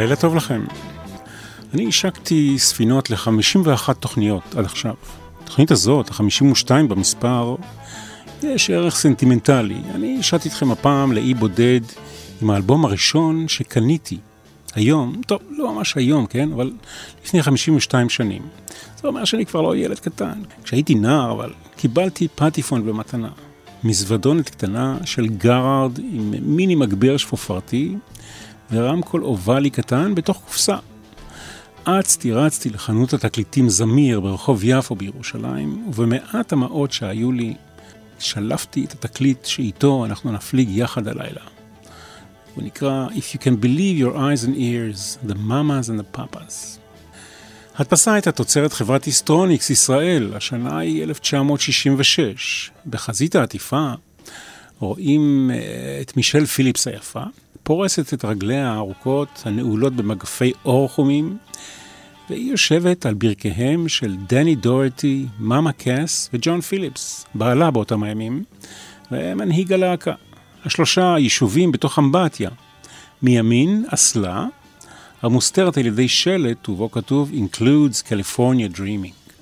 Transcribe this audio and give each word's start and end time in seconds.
לילה 0.00 0.16
טוב 0.16 0.36
לכם. 0.36 0.64
אני 1.74 1.88
השקתי 1.88 2.58
ספינות 2.58 3.10
ל-51 3.10 3.92
תוכניות 3.92 4.54
עד 4.56 4.64
עכשיו. 4.64 4.94
התוכנית 5.42 5.70
הזאת, 5.70 6.10
ה-52 6.10 6.70
במספר, 6.88 7.56
יש 8.42 8.70
ערך 8.70 8.96
סנטימנטלי. 8.96 9.76
אני 9.94 10.16
השעתי 10.20 10.48
אתכם 10.48 10.70
הפעם 10.70 11.12
לאי 11.12 11.34
בודד 11.34 11.80
עם 12.42 12.50
האלבום 12.50 12.84
הראשון 12.84 13.48
שקניתי. 13.48 14.18
היום, 14.74 15.20
טוב, 15.26 15.40
לא 15.50 15.74
ממש 15.74 15.96
היום, 15.96 16.26
כן? 16.26 16.52
אבל 16.52 16.72
לפני 17.24 17.42
52 17.42 18.08
שנים. 18.08 18.42
זה 19.02 19.08
אומר 19.08 19.24
שאני 19.24 19.46
כבר 19.46 19.60
לא 19.60 19.76
ילד 19.76 19.98
קטן. 19.98 20.42
כשהייתי 20.64 20.94
נער, 20.94 21.32
אבל 21.32 21.52
קיבלתי 21.76 22.28
פטיפון 22.34 22.86
במתנה. 22.86 23.30
מזוודונת 23.84 24.48
קטנה 24.48 24.98
של 25.04 25.26
גרארד 25.26 25.98
עם 25.98 26.34
מיני 26.42 26.74
מגבר 26.74 27.16
שפופרתי 27.16 27.94
ורמקול 28.72 29.24
אובלי 29.24 29.70
קטן 29.70 30.14
בתוך 30.14 30.42
קופסה. 30.44 30.76
אצתי 31.84 32.32
רצתי 32.32 32.70
לחנות 32.70 33.12
התקליטים 33.12 33.68
זמיר 33.68 34.20
ברחוב 34.20 34.60
יפו 34.64 34.94
בירושלים, 34.94 35.84
ובמעט 35.88 36.52
המעות 36.52 36.92
שהיו 36.92 37.32
לי, 37.32 37.54
שלפתי 38.18 38.84
את 38.84 38.92
התקליט 38.92 39.44
שאיתו 39.44 40.04
אנחנו 40.04 40.32
נפליג 40.32 40.68
יחד 40.70 41.08
הלילה. 41.08 41.40
הוא 42.54 42.64
נקרא 42.64 43.08
If 43.08 43.34
you 43.34 43.38
can 43.38 43.64
believe 43.64 43.98
your 43.98 44.16
eyes 44.16 44.44
and 44.44 44.56
ears, 44.56 45.28
the 45.30 45.34
mamas 45.34 45.88
and 45.88 46.00
the 46.00 46.18
papas. 46.18 46.78
הדפסה 47.76 48.12
הייתה 48.12 48.32
תוצרת 48.32 48.72
חברת 48.72 49.04
היסטרוניקס 49.04 49.70
ישראל, 49.70 50.32
השנה 50.36 50.78
היא 50.78 51.02
1966. 51.02 52.70
בחזית 52.86 53.36
העטיפה 53.36 53.92
רואים 54.78 55.50
אה, 55.54 55.98
את 56.00 56.16
מישל 56.16 56.46
פיליפס 56.46 56.88
היפה, 56.88 57.22
פורסת 57.62 58.14
את 58.14 58.24
רגליה 58.24 58.70
הארוכות 58.70 59.42
הנעולות 59.44 59.96
במגפי 59.96 60.52
אור 60.64 60.88
חומים, 60.88 61.36
והיא 62.30 62.50
יושבת 62.50 63.06
על 63.06 63.14
ברכיהם 63.14 63.88
של 63.88 64.16
דני 64.26 64.54
דורטי, 64.54 65.26
מאמה 65.38 65.72
קאס 65.72 66.30
וג'ון 66.32 66.60
פיליפס, 66.60 67.26
בעלה 67.34 67.70
באותם 67.70 68.02
הימים, 68.02 68.44
ומנהיג 69.12 69.72
הלהקה. 69.72 70.14
השלושה 70.64 71.14
יישובים 71.18 71.72
בתוך 71.72 71.98
אמבטיה. 71.98 72.50
מימין, 73.22 73.84
אסלה, 73.88 74.46
המוסתרת 75.22 75.78
על 75.78 75.86
ידי 75.86 76.08
שלט 76.08 76.68
ובו 76.68 76.90
כתוב 76.90 77.30
Includes 77.32 78.06
California 78.08 78.76
Dreaming. 78.76 79.34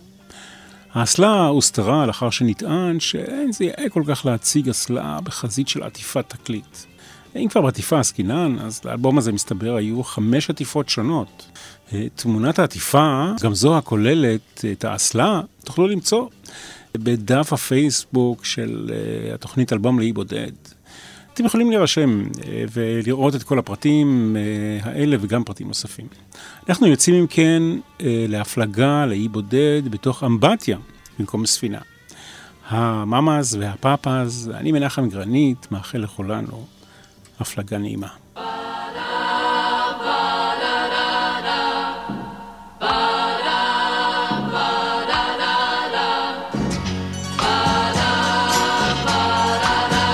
האסלה 0.92 1.46
הוסתרה 1.46 2.06
לאחר 2.06 2.30
שנטען 2.30 3.00
שאין 3.00 3.52
זה 3.52 3.64
יאה 3.64 3.88
כל 3.88 4.02
כך 4.06 4.26
להציג 4.26 4.68
אסלה 4.68 5.18
בחזית 5.24 5.68
של 5.68 5.82
עטיפת 5.82 6.24
תקליט. 6.28 6.87
אם 7.36 7.48
כבר 7.48 7.60
בעטיפה 7.62 8.00
עסקינן, 8.00 8.56
אז 8.60 8.80
לאלבום 8.84 9.18
הזה 9.18 9.32
מסתבר 9.32 9.74
היו 9.74 10.04
חמש 10.04 10.50
עטיפות 10.50 10.88
שונות. 10.88 11.46
אה, 11.92 12.06
תמונת 12.14 12.58
העטיפה, 12.58 13.26
גם 13.42 13.54
זו 13.54 13.78
הכוללת 13.78 14.64
את 14.72 14.84
האסלה, 14.84 15.40
תוכלו 15.64 15.88
למצוא 15.88 16.26
בדף 16.94 17.52
הפייסבוק 17.52 18.44
של 18.44 18.90
אה, 18.92 19.34
התוכנית 19.34 19.72
אלבום 19.72 19.98
לאי 19.98 20.12
בודד. 20.12 20.52
אתם 21.34 21.44
יכולים 21.44 21.70
להירשם 21.70 22.22
אה, 22.46 22.64
ולראות 22.72 23.34
את 23.34 23.42
כל 23.42 23.58
הפרטים 23.58 24.36
האלה 24.82 25.16
וגם 25.20 25.44
פרטים 25.44 25.68
נוספים. 25.68 26.06
אנחנו 26.68 26.86
יוצאים 26.86 27.14
אם 27.14 27.26
כן 27.26 27.62
להפלגה 28.28 29.06
לאי 29.06 29.28
בודד 29.28 29.82
בתוך 29.90 30.24
אמבטיה 30.24 30.78
במקום 31.18 31.46
ספינה. 31.46 31.78
הממאז 32.68 33.56
והפאפאז, 33.60 34.50
אני 34.54 34.72
מנחם 34.72 35.08
גרנית, 35.08 35.66
מאחל 35.72 35.98
לכולנו 35.98 36.66
הפלגה 37.40 37.78
נעימה. 37.78 38.08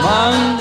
Monday, 0.04 0.53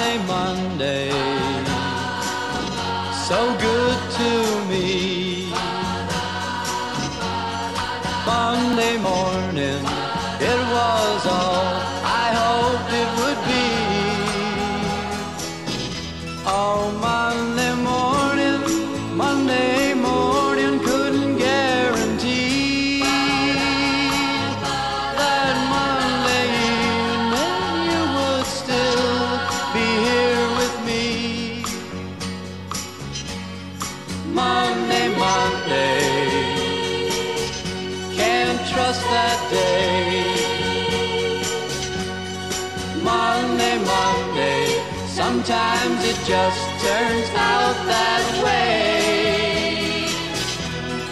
Monday, 43.53 43.77
Monday, 43.85 44.65
sometimes 45.05 46.03
it 46.03 46.17
just 46.25 46.59
turns 46.83 47.29
out 47.35 47.75
that 47.85 48.25
way. 48.43 50.07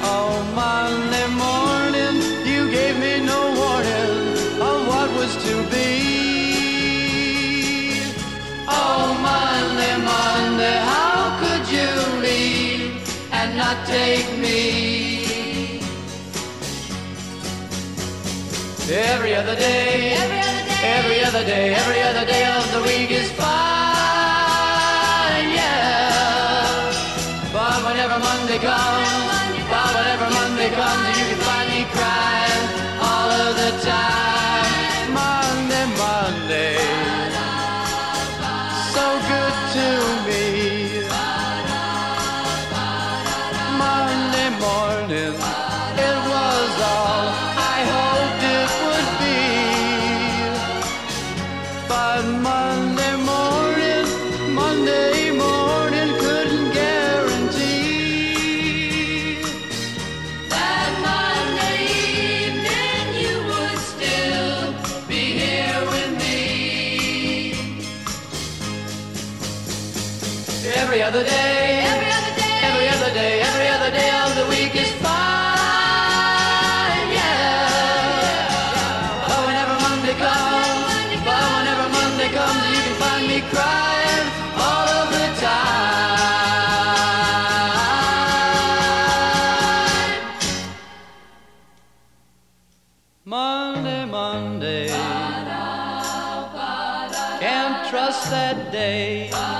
Oh, 0.02 0.42
Monday 0.56 1.28
morning, 1.46 2.16
you 2.44 2.72
gave 2.72 2.98
me 2.98 3.24
no 3.24 3.42
warning 3.62 4.60
of 4.60 4.88
what 4.88 5.12
was 5.20 5.36
to 5.46 5.54
be. 5.70 5.92
Oh, 8.68 9.14
Monday, 9.22 9.98
Monday, 10.12 10.78
how 10.94 11.38
could 11.42 11.66
you 11.70 11.92
leave 12.26 13.08
and 13.32 13.56
not 13.56 13.86
take 13.86 14.36
me? 14.40 15.30
Every 18.90 19.36
other 19.36 19.56
day, 19.56 20.14
every 20.14 20.41
every 21.00 21.24
other 21.24 21.44
day, 21.46 21.74
every 21.74 22.02
other 22.02 22.26
day 22.26 22.44
of 22.46 22.72
the 22.74 22.82
week 22.82 23.12
is 23.12 23.30
fine, 23.32 23.48
yeah. 25.60 26.92
But 27.54 27.78
whenever 27.86 28.18
Monday 28.20 28.60
comes, 28.60 29.64
but 29.72 29.90
whenever 29.96 30.30
Monday 30.40 30.70
comes, 30.72 31.11
That 98.32 98.72
day. 98.72 99.51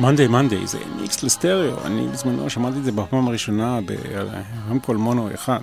מונדי 0.00 0.26
מונדי 0.26 0.66
זה 0.66 0.78
מיקס 1.00 1.22
לסטריאו, 1.22 1.86
אני 1.86 2.08
בזמנו 2.08 2.50
שמעתי 2.50 2.78
את 2.78 2.84
זה 2.84 2.92
בפעם 2.92 3.28
הראשונה 3.28 3.78
ברמקול 3.80 4.96
מונו 4.96 5.34
אחד. 5.34 5.60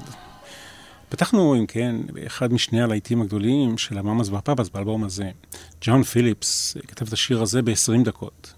פתחנו, 1.09 1.55
אם 1.55 1.65
כן, 1.65 1.95
באחד 2.13 2.53
משני 2.53 2.81
הלהיטים 2.81 3.21
הגדולים 3.21 3.77
של 3.77 3.97
המאמאס 3.97 4.29
והפאפאס 4.29 4.69
באלבום 4.69 5.03
הזה. 5.03 5.31
ג'ון 5.81 6.03
פיליפס 6.03 6.77
כתב 6.87 7.07
את 7.07 7.13
השיר 7.13 7.41
הזה 7.41 7.61
ב-20 7.61 8.03
דקות. 8.03 8.53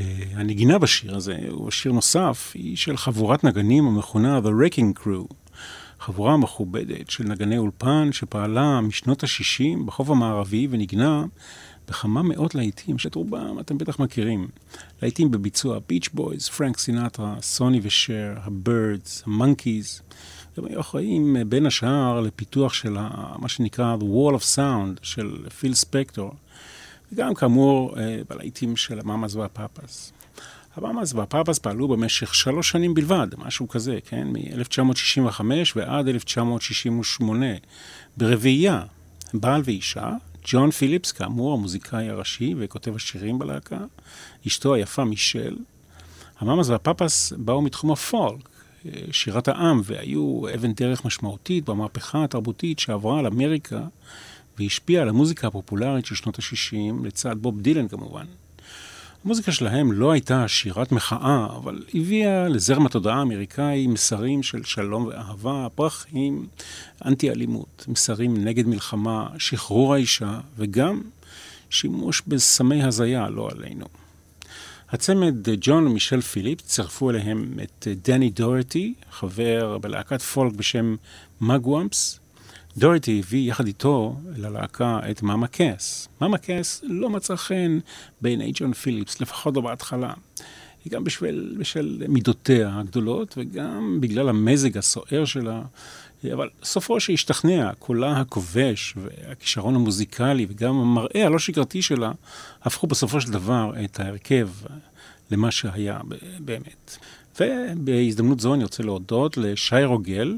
אה, 0.00 0.04
הנגינה 0.34 0.78
בשיר 0.78 1.16
הזה, 1.16 1.36
הוא 1.50 1.70
שיר 1.70 1.92
נוסף, 1.92 2.52
היא 2.54 2.76
של 2.76 2.96
חבורת 2.96 3.44
נגנים 3.44 3.86
המכונה 3.86 4.38
The 4.38 4.48
Wrecking 4.48 5.02
Crew. 5.02 5.34
חבורה 6.00 6.36
מכובדת 6.36 7.10
של 7.10 7.24
נגני 7.24 7.58
אולפן 7.58 8.08
שפעלה 8.12 8.80
משנות 8.80 9.24
ה-60 9.24 9.84
בחוף 9.86 10.10
המערבי 10.10 10.68
ונגנה 10.70 11.24
בכמה 11.88 12.22
מאות 12.22 12.54
להיטים, 12.54 12.98
שאת 12.98 13.14
רובם 13.14 13.60
אתם 13.60 13.78
בטח 13.78 13.98
מכירים. 13.98 14.48
להיטים 15.02 15.30
בביצוע 15.30 15.78
ביץ' 15.88 16.08
בויז, 16.12 16.48
פרנק 16.48 16.78
סינטרה, 16.78 17.34
סוני 17.42 17.80
ושר, 17.82 18.34
הבירדס, 18.36 19.22
המונקיז. 19.26 20.02
הם 20.56 20.64
היו 20.64 20.80
אחראים 20.80 21.36
בין 21.48 21.66
השאר 21.66 22.20
לפיתוח 22.20 22.72
של 22.72 22.96
מה 23.38 23.48
שנקרא 23.48 23.96
The 24.00 24.02
Wall 24.02 24.36
of 24.36 24.56
Sound 24.56 24.98
של 25.02 25.48
פיל 25.60 25.74
ספקטור, 25.74 26.32
וגם 27.12 27.34
כאמור 27.34 27.98
אה, 27.98 28.20
בלהיטים 28.30 28.76
של 28.76 29.00
המאמאס 29.00 29.34
והפאפאס. 29.34 30.12
המאמאס 30.76 31.14
והפאפאס 31.14 31.58
פעלו 31.58 31.88
במשך 31.88 32.34
שלוש 32.34 32.70
שנים 32.70 32.94
בלבד, 32.94 33.26
משהו 33.38 33.68
כזה, 33.68 33.98
כן? 34.04 34.28
מ-1965 34.28 35.40
ועד 35.76 36.08
1968, 36.08 37.46
ברביעייה, 38.16 38.82
בעל 39.34 39.62
ואישה, 39.64 40.12
ג'ון 40.50 40.70
פיליפס, 40.70 41.12
כאמור, 41.12 41.54
המוזיקאי 41.54 42.08
הראשי 42.08 42.54
וכותב 42.58 42.96
השירים 42.96 43.38
בלהקה, 43.38 43.78
אשתו 44.46 44.74
היפה 44.74 45.04
מישל. 45.04 45.56
המאמאס 46.38 46.68
והפאפאס 46.68 47.32
באו 47.36 47.62
מתחום 47.62 47.92
הפולק, 47.92 48.48
שירת 49.12 49.48
העם, 49.48 49.80
והיו 49.84 50.42
אבן 50.54 50.72
דרך 50.72 51.04
משמעותית 51.04 51.64
במהפכה 51.64 52.24
התרבותית 52.24 52.78
שעברה 52.78 53.18
על 53.18 53.26
אמריקה 53.26 53.80
והשפיעה 54.58 55.02
על 55.02 55.08
המוזיקה 55.08 55.46
הפופולרית 55.46 56.06
של 56.06 56.14
שנות 56.14 56.38
ה-60, 56.38 57.06
לצד 57.06 57.36
בוב 57.38 57.60
דילן 57.60 57.88
כמובן. 57.88 58.26
המוזיקה 59.24 59.52
שלהם 59.52 59.92
לא 59.92 60.12
הייתה 60.12 60.48
שירת 60.48 60.92
מחאה, 60.92 61.46
אבל 61.56 61.84
הביאה 61.94 62.48
לזרם 62.48 62.86
התודעה 62.86 63.18
האמריקאי 63.18 63.86
מסרים 63.86 64.42
של 64.42 64.64
שלום 64.64 65.06
ואהבה, 65.06 65.66
פרחים, 65.74 66.46
אנטי-אלימות, 67.04 67.84
מסרים 67.88 68.44
נגד 68.44 68.66
מלחמה, 68.66 69.28
שחרור 69.38 69.94
האישה, 69.94 70.40
וגם 70.56 71.02
שימוש 71.70 72.22
בסמי 72.26 72.82
הזיה, 72.82 73.28
לא 73.28 73.48
עלינו. 73.52 73.86
הצמד 74.90 75.48
ג'ון 75.60 75.86
ומישל 75.86 76.20
פיליפ 76.20 76.60
צירפו 76.60 77.10
אליהם 77.10 77.52
את 77.62 77.88
דני 78.04 78.30
דורטי, 78.30 78.94
חבר 79.10 79.78
בלהקת 79.78 80.22
פולק 80.22 80.52
בשם 80.52 80.96
מגוואמפס, 81.40 82.20
דוריטי 82.78 83.18
הביא 83.18 83.50
יחד 83.50 83.66
איתו 83.66 84.16
ללהקה 84.36 85.00
את 85.10 85.22
מאמה 85.22 85.46
קאס. 85.46 86.08
מאמה 86.20 86.38
קאס 86.38 86.80
לא 86.84 87.10
מצאה 87.10 87.36
חן 87.36 87.78
בעיני 88.20 88.52
ג'ון 88.54 88.72
פיליפס, 88.72 89.20
לפחות 89.20 89.56
לא 89.56 89.60
בהתחלה. 89.60 90.12
היא 90.84 90.92
גם 90.92 91.04
בשביל, 91.04 91.56
בשל 91.58 92.02
מידותיה 92.08 92.78
הגדולות 92.78 93.34
וגם 93.36 93.98
בגלל 94.00 94.28
המזג 94.28 94.78
הסוער 94.78 95.24
שלה. 95.24 95.62
אבל 96.32 96.48
סופו 96.64 97.00
שהשתכנע, 97.00 97.70
קולה 97.78 98.20
הכובש 98.20 98.94
והכישרון 98.96 99.74
המוזיקלי 99.74 100.46
וגם 100.48 100.74
המראה 100.74 101.26
הלא 101.26 101.38
שגרתי 101.38 101.82
שלה, 101.82 102.12
הפכו 102.62 102.86
בסופו 102.86 103.20
של 103.20 103.32
דבר 103.32 103.72
את 103.84 104.00
ההרכב 104.00 104.48
למה 105.30 105.50
שהיה 105.50 106.00
באמת. 106.38 106.96
ובהזדמנות 107.40 108.40
זו 108.40 108.54
אני 108.54 108.62
רוצה 108.62 108.82
להודות 108.82 109.36
לשי 109.36 109.84
רוגל, 109.84 110.36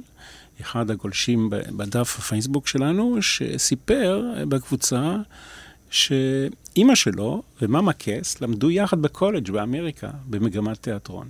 אחד 0.61 0.91
הגולשים 0.91 1.51
בדף 1.51 2.19
הפייסבוק 2.19 2.67
שלנו, 2.67 3.23
שסיפר 3.23 4.25
בקבוצה 4.49 5.17
שאימא 5.91 6.95
שלו 6.95 7.43
ומאמה 7.63 7.93
קס 7.93 8.41
למדו 8.41 8.71
יחד 8.71 9.03
בקולג' 9.03 9.51
באמריקה, 9.51 10.11
במגמת 10.27 10.83
תיאטרון. 10.83 11.29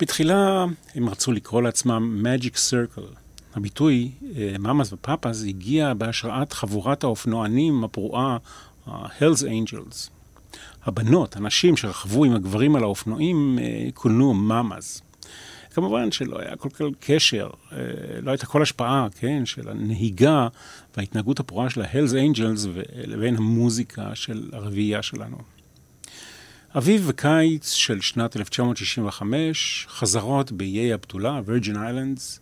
בתחילה 0.00 0.64
הם 0.94 1.08
רצו 1.08 1.32
לקרוא 1.32 1.62
לעצמם 1.62 2.26
Magic 2.26 2.54
Circle. 2.54 3.16
הביטוי 3.54 4.10
מאמאס 4.58 4.92
ופאפאס 4.92 5.44
הגיע 5.44 5.94
בהשראת 5.94 6.52
חבורת 6.52 7.04
האופנוענים 7.04 7.84
הפרועה, 7.84 8.36
ה-Hells 8.86 9.42
Angels. 9.42 10.10
הבנות, 10.84 11.36
הנשים 11.36 11.76
שרכבו 11.76 12.24
עם 12.24 12.34
הגברים 12.34 12.76
על 12.76 12.82
האופנועים, 12.82 13.58
אה, 13.62 13.88
כונו 13.94 14.34
מאמאס. 14.34 15.02
כמובן 15.76 16.12
שלא 16.12 16.38
היה 16.38 16.56
כל 16.56 16.68
כך 16.68 16.84
קשר, 17.00 17.50
אה, 17.72 17.78
לא 18.22 18.30
הייתה 18.30 18.46
כל 18.46 18.62
השפעה, 18.62 19.06
כן, 19.18 19.46
של 19.46 19.68
הנהיגה 19.68 20.48
וההתנהגות 20.96 21.40
הפרועה 21.40 21.70
של 21.70 21.82
ה-Hells 21.82 22.12
Angels 22.12 22.66
לבין 22.94 23.36
המוזיקה 23.36 24.14
של 24.14 24.50
הרביעייה 24.52 25.02
שלנו. 25.02 25.36
אביב 26.76 27.04
וקיץ 27.06 27.72
של 27.72 28.00
שנת 28.00 28.36
1965, 28.36 29.86
חזרות 29.90 30.52
באיי 30.52 30.92
הבתולה, 30.92 31.40
וירג'ין 31.44 31.76
איילנדס, 31.76 32.40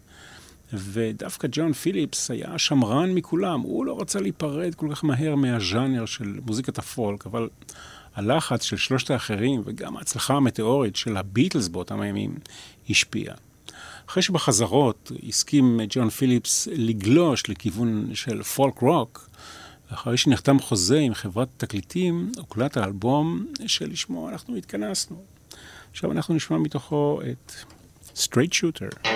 ודווקא 0.73 1.49
ג'ון 1.53 1.73
פיליפס 1.73 2.31
היה 2.31 2.59
שמרן 2.59 3.11
מכולם, 3.11 3.61
הוא 3.61 3.87
לא 3.87 4.01
רצה 4.01 4.21
להיפרד 4.21 4.75
כל 4.75 4.89
כך 4.91 5.05
מהר 5.05 5.35
מהז'אנר 5.35 6.07
של 6.07 6.39
מוזיקת 6.47 6.79
הפולק, 6.79 7.27
אבל 7.27 7.49
הלחץ 8.15 8.63
של 8.63 8.77
שלושת 8.77 9.11
האחרים 9.11 9.63
וגם 9.65 9.97
ההצלחה 9.97 10.35
המטאורית 10.35 10.97
של 10.97 11.17
הביטלס 11.17 11.69
באותם 11.69 12.00
הימים 12.00 12.35
השפיע. 12.91 13.35
אחרי 14.09 14.23
שבחזרות 14.23 15.12
הסכים 15.29 15.81
ג'ון 15.88 16.11
פיליפס 16.11 16.69
לגלוש 16.73 17.49
לכיוון 17.49 18.11
של 18.14 18.43
פולק 18.43 18.79
רוק, 18.79 19.31
אחרי 19.88 20.17
שנחתם 20.17 20.59
חוזה 20.59 20.99
עם 20.99 21.14
חברת 21.14 21.49
תקליטים, 21.57 22.33
הוקלט 22.37 22.76
האלבום 22.76 23.47
שלשמו 23.67 24.29
אנחנו 24.29 24.57
התכנסנו. 24.57 25.23
עכשיו 25.91 26.12
אנחנו 26.12 26.35
נשמע 26.35 26.59
מתוכו 26.59 27.21
את 27.33 27.53
Straight 28.17 28.53
Shooter. 28.53 29.09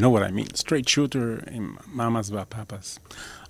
You 0.00 0.02
know 0.02 0.08
what 0.08 0.22
I 0.22 0.30
mean, 0.30 0.54
straight 0.54 0.88
shooter 0.88 1.50
עם 1.50 1.74
מאמאס 1.92 2.30
והפאפס. 2.30 2.98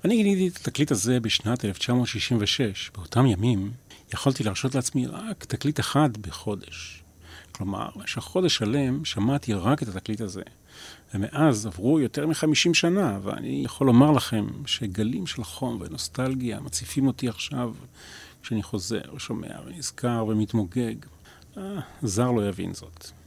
אני 0.05 0.17
גיניתי 0.17 0.49
את 0.49 0.57
התקליט 0.57 0.91
הזה 0.91 1.21
בשנת 1.21 1.65
1966. 1.65 2.91
באותם 2.95 3.27
ימים 3.27 3.73
יכולתי 4.15 4.45
להרשות 4.45 4.75
לעצמי 4.75 5.07
רק 5.07 5.45
תקליט 5.45 5.81
אחד 5.81 6.17
בחודש. 6.21 7.03
כלומר, 7.53 7.89
במשך 7.97 8.21
חודש 8.21 8.57
שלם 8.57 9.05
שמעתי 9.05 9.55
רק 9.55 9.83
את 9.83 9.89
התקליט 9.89 10.21
הזה. 10.21 10.43
ומאז 11.15 11.67
עברו 11.67 12.01
יותר 12.01 12.27
מחמישים 12.27 12.75
שנה, 12.75 13.19
ואני 13.23 13.63
יכול 13.65 13.87
לומר 13.87 14.11
לכם 14.11 14.47
שגלים 14.67 15.27
של 15.27 15.45
חום 15.45 15.81
ונוסטלגיה 15.81 16.61
מציפים 16.61 17.07
אותי 17.07 17.29
עכשיו 17.29 17.75
כשאני 18.43 18.63
חוזר 18.63 19.15
ושומע 19.15 19.61
ונזכר 19.67 20.25
ומתמוגג. 20.29 20.95
אה, 21.57 21.81
זר 22.03 22.31
לא 22.31 22.49
יבין 22.49 22.75
זאת. 22.75 23.20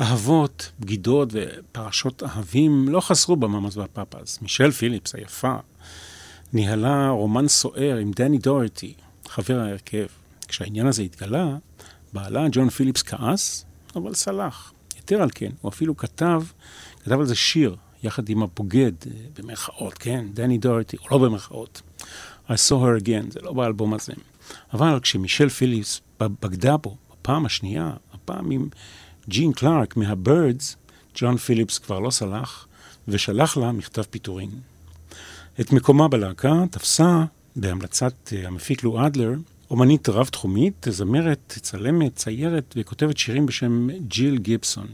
אהבות, 0.00 0.72
בגידות 0.80 1.28
ופרשות 1.32 2.22
אהבים 2.22 2.88
לא 2.88 3.00
חסרו 3.00 3.36
במאמאס 3.36 3.76
והפאפאז. 3.76 4.38
מישל 4.42 4.70
פיליפס 4.70 5.14
היפה 5.14 5.56
ניהלה 6.52 7.08
רומן 7.08 7.48
סוער 7.48 7.96
עם 7.96 8.12
דני 8.12 8.38
דורטי, 8.38 8.94
חבר 9.28 9.60
ההרכב. 9.60 10.06
כשהעניין 10.48 10.86
הזה 10.86 11.02
התגלה, 11.02 11.56
בעלה 12.12 12.46
ג'ון 12.52 12.70
פיליפס 12.70 13.02
כעס, 13.02 13.64
אבל 13.96 14.14
סלח. 14.14 14.72
יתר 14.98 15.22
על 15.22 15.28
כן, 15.34 15.50
הוא 15.60 15.68
אפילו 15.68 15.96
כתב, 15.96 16.42
כתב 17.02 17.20
על 17.20 17.26
זה 17.26 17.34
שיר, 17.34 17.76
יחד 18.02 18.28
עם 18.28 18.42
הבוגד, 18.42 18.92
אה, 19.06 19.12
במרכאות, 19.38 19.94
כן, 19.94 20.26
דני 20.34 20.58
דורטי, 20.58 20.96
או 20.96 21.06
לא 21.10 21.18
במרכאות. 21.18 21.82
I 22.48 22.52
saw 22.52 22.70
her 22.70 23.02
again, 23.02 23.30
זה 23.30 23.40
לא 23.42 23.52
באלבום 23.52 23.94
הזה. 23.94 24.12
אבל 24.72 25.00
כשמישל 25.00 25.48
פיליפס 25.48 26.00
בגדה 26.20 26.76
בו, 26.76 26.96
בפעם 27.12 27.46
השנייה, 27.46 27.92
הפעם 28.12 28.50
עם 28.50 28.68
ג'ין 29.28 29.52
קלארק 29.52 29.96
מהבירדס, 29.96 30.76
ג'ון 31.14 31.36
פיליפס 31.36 31.78
כבר 31.78 31.98
לא 31.98 32.10
סלח, 32.10 32.66
ושלח 33.08 33.56
לה 33.56 33.72
מכתב 33.72 34.02
פיטורין. 34.02 34.50
את 35.60 35.72
מקומה 35.72 36.08
בלהקה 36.08 36.64
תפסה, 36.70 37.24
בהמלצת 37.56 38.32
אה, 38.32 38.46
המפיק 38.46 38.84
לו 38.84 39.06
אדלר, 39.06 39.32
אומנית 39.70 40.08
רב-תחומית, 40.08 40.86
זמרת, 40.90 41.58
צלמת, 41.60 42.16
ציירת 42.16 42.74
וכותבת 42.76 43.18
שירים 43.18 43.46
בשם 43.46 43.88
ג'יל 44.08 44.38
גיבסון. 44.38 44.86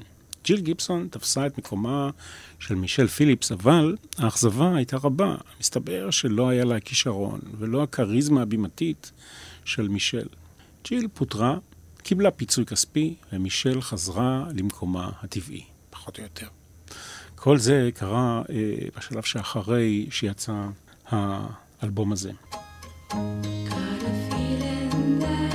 ג'יל 0.44 0.60
גיבסון 0.60 1.08
תפסה 1.10 1.46
את 1.46 1.58
מקומה 1.58 2.10
של 2.58 2.74
מישל 2.74 3.06
פיליפס, 3.06 3.52
אבל 3.52 3.96
האכזבה 4.18 4.76
הייתה 4.76 4.96
רבה. 4.96 5.36
מסתבר 5.60 6.10
שלא 6.10 6.48
היה 6.48 6.64
לה 6.64 6.76
הכישרון 6.76 7.40
ולא 7.58 7.82
הכריזמה 7.82 8.42
הבימתית 8.42 9.12
של 9.64 9.88
מישל. 9.88 10.26
ג'יל 10.84 11.08
פוטרה, 11.14 11.58
קיבלה 12.00 12.30
פיצוי 12.30 12.66
כספי, 12.66 13.14
ומישל 13.32 13.80
חזרה 13.80 14.44
למקומה 14.54 15.10
הטבעי, 15.22 15.64
פחות 15.90 16.18
או 16.18 16.22
יותר. 16.22 16.46
כל 17.34 17.58
זה 17.58 17.90
קרה 17.94 18.42
אה, 18.50 18.88
בשלב 18.96 19.22
שאחרי 19.22 20.06
שיצא 20.10 20.66
האלבום 21.06 22.12
הזה. 22.12 22.32
כמו 23.10 23.42
טקטוק 24.00 25.49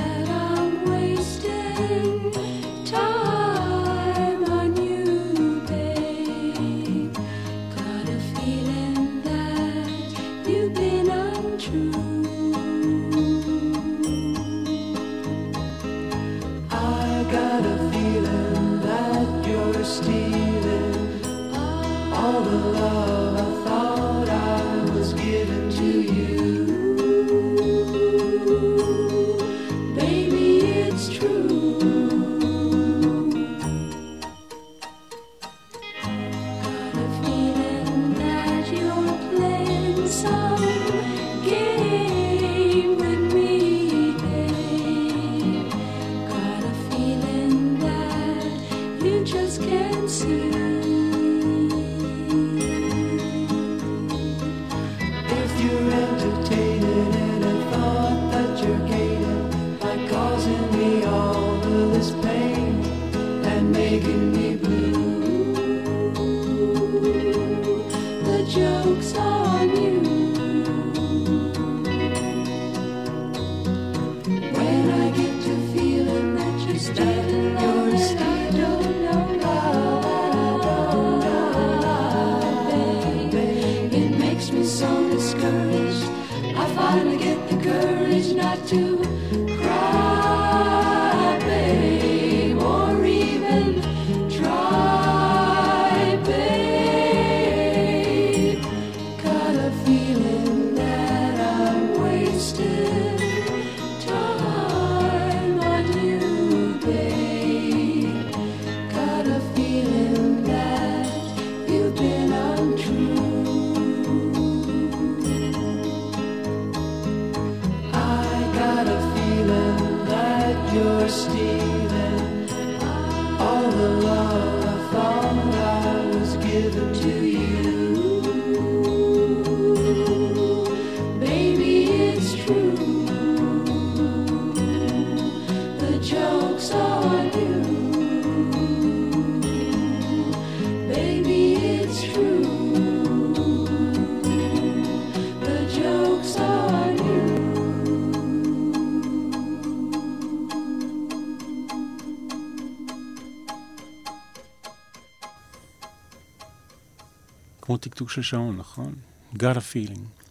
של 158.16 158.22
שעון, 158.22 158.56
נכון? 158.56 158.94
got 159.34 159.56
a 159.56 159.74
feeling. 159.74 160.22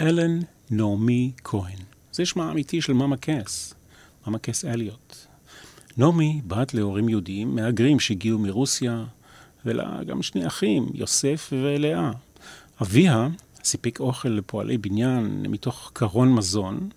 אלן 0.00 0.38
נעמי 0.70 1.32
כהן. 1.44 1.78
זה 2.12 2.26
שמה 2.26 2.48
האמיתי 2.48 2.82
של 2.82 2.92
מאמה 2.92 3.16
קס, 3.16 3.74
מאמה 4.26 4.38
קס 4.38 4.64
אליוט. 4.64 5.16
נעמי 5.96 6.40
בת 6.46 6.74
להורים 6.74 7.08
יהודיים 7.08 7.54
מהגרים 7.54 8.00
שהגיעו 8.00 8.38
מרוסיה, 8.38 9.04
ולה 9.64 10.04
גם 10.06 10.22
שני 10.22 10.46
אחים, 10.46 10.86
יוסף 10.94 11.48
ולאה. 11.52 12.10
אביה 12.82 13.28
סיפק 13.64 14.00
אוכל 14.00 14.28
לפועלי 14.28 14.78
בניין 14.78 15.46
מתוך 15.48 15.90
קרון 15.92 16.32
מזון, 16.34 16.88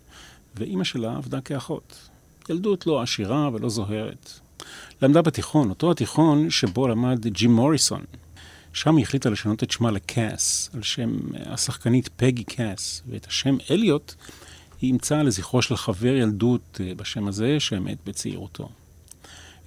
ואימא 0.56 0.84
שלה 0.84 1.16
עבדה 1.16 1.42
כאחות. 1.42 2.10
ילדות 2.50 2.88
לא 2.88 3.02
עשירה 3.02 3.50
ולא 3.54 3.70
זוהרת. 3.70 4.40
למדה 5.02 5.22
בתיכון, 5.22 5.70
אותו 5.70 5.92
התיכון 5.92 6.50
שבו 6.50 6.88
למד 6.88 7.28
ג'ים 7.28 7.56
מוריסון, 7.56 8.02
שם 8.74 8.96
היא 8.96 9.04
החליטה 9.04 9.30
לשנות 9.30 9.64
את 9.64 9.72
שמה 9.72 9.92
לקאס, 9.92 10.70
על 10.74 10.84
שם 10.84 11.18
השחקנית 11.46 12.10
פגי 12.16 12.44
קאס, 12.44 13.04
ואת 13.10 13.28
השם 13.28 13.58
אליוט 13.72 14.14
היא 14.82 14.88
אימצה 14.88 15.24
לזכרו 15.24 15.62
של 15.62 15.78
חבר 15.78 16.16
ילדות 16.16 16.82
אה, 16.84 16.96
בשם 16.96 17.28
הזה, 17.28 17.60
שמת 17.60 17.98
בצעירותו. 18.06 18.70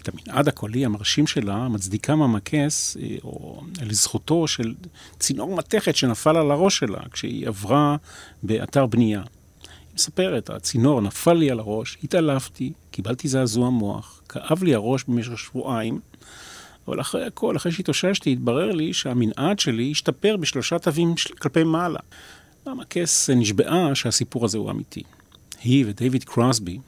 את 0.03 0.09
המנעד 0.09 0.49
הקולי 0.49 0.85
המרשים 0.85 1.27
שלה 1.27 1.69
מצדיקה 1.69 2.17
ממקס, 2.17 2.97
אה, 2.97 3.17
או 3.25 3.63
לזכותו 3.83 4.49
של 4.49 4.75
צינור 5.19 5.57
מתכת 5.57 5.97
שנפל 5.97 6.37
על 6.37 6.51
הראש 6.51 6.79
שלה 6.79 7.01
כשהיא 7.13 7.49
עברה 7.49 7.97
באתר 8.43 8.87
בנייה. 8.87 9.23
היא 9.23 9.95
מספרת, 9.95 10.51
הצינור 10.51 11.01
נפל 11.01 11.33
לי 11.33 11.51
על 11.51 11.59
הראש, 11.59 11.99
התעלפתי, 12.05 12.73
קיבלתי 12.91 13.29
זעזוע 13.29 13.71
מוח, 13.71 14.23
כאב 14.29 14.63
לי 14.63 14.75
הראש 14.75 15.05
במשך 15.09 15.39
שבועיים, 15.39 16.01
אבל 16.89 17.01
אחרי 17.01 17.25
הכל, 17.25 17.57
אחרי 17.57 17.73
שהתאוששתי, 17.73 18.33
התברר 18.33 18.73
לי 18.73 18.93
שהמנעד 18.93 19.59
שלי 19.59 19.91
השתפר 19.91 20.37
בשלושה 20.37 20.79
תווים 20.79 21.15
כלפי 21.39 21.65
מעלה. 21.65 22.01
המקס 22.67 23.31
נשבעה 23.31 23.95
שהסיפור 23.95 24.45
הזה 24.45 24.59
הוא 24.59 24.71
אמיתי. 24.71 25.03
היא 25.63 25.85
ודייוויד 25.89 26.25
קרוסבי, 26.25 26.79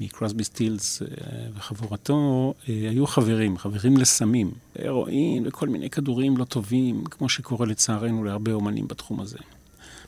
מקרוסבי 0.00 0.44
סטילס 0.44 1.02
אה, 1.02 1.06
וחבורתו, 1.54 2.54
אה, 2.68 2.74
היו 2.90 3.06
חברים, 3.06 3.58
חברים 3.58 3.96
לסמים, 3.96 4.50
הרואין 4.78 5.46
וכל 5.46 5.68
מיני 5.68 5.90
כדורים 5.90 6.36
לא 6.36 6.44
טובים, 6.44 7.04
כמו 7.04 7.28
שקורה 7.28 7.66
לצערנו 7.66 8.24
להרבה 8.24 8.52
אומנים 8.52 8.88
בתחום 8.88 9.20
הזה. 9.20 9.38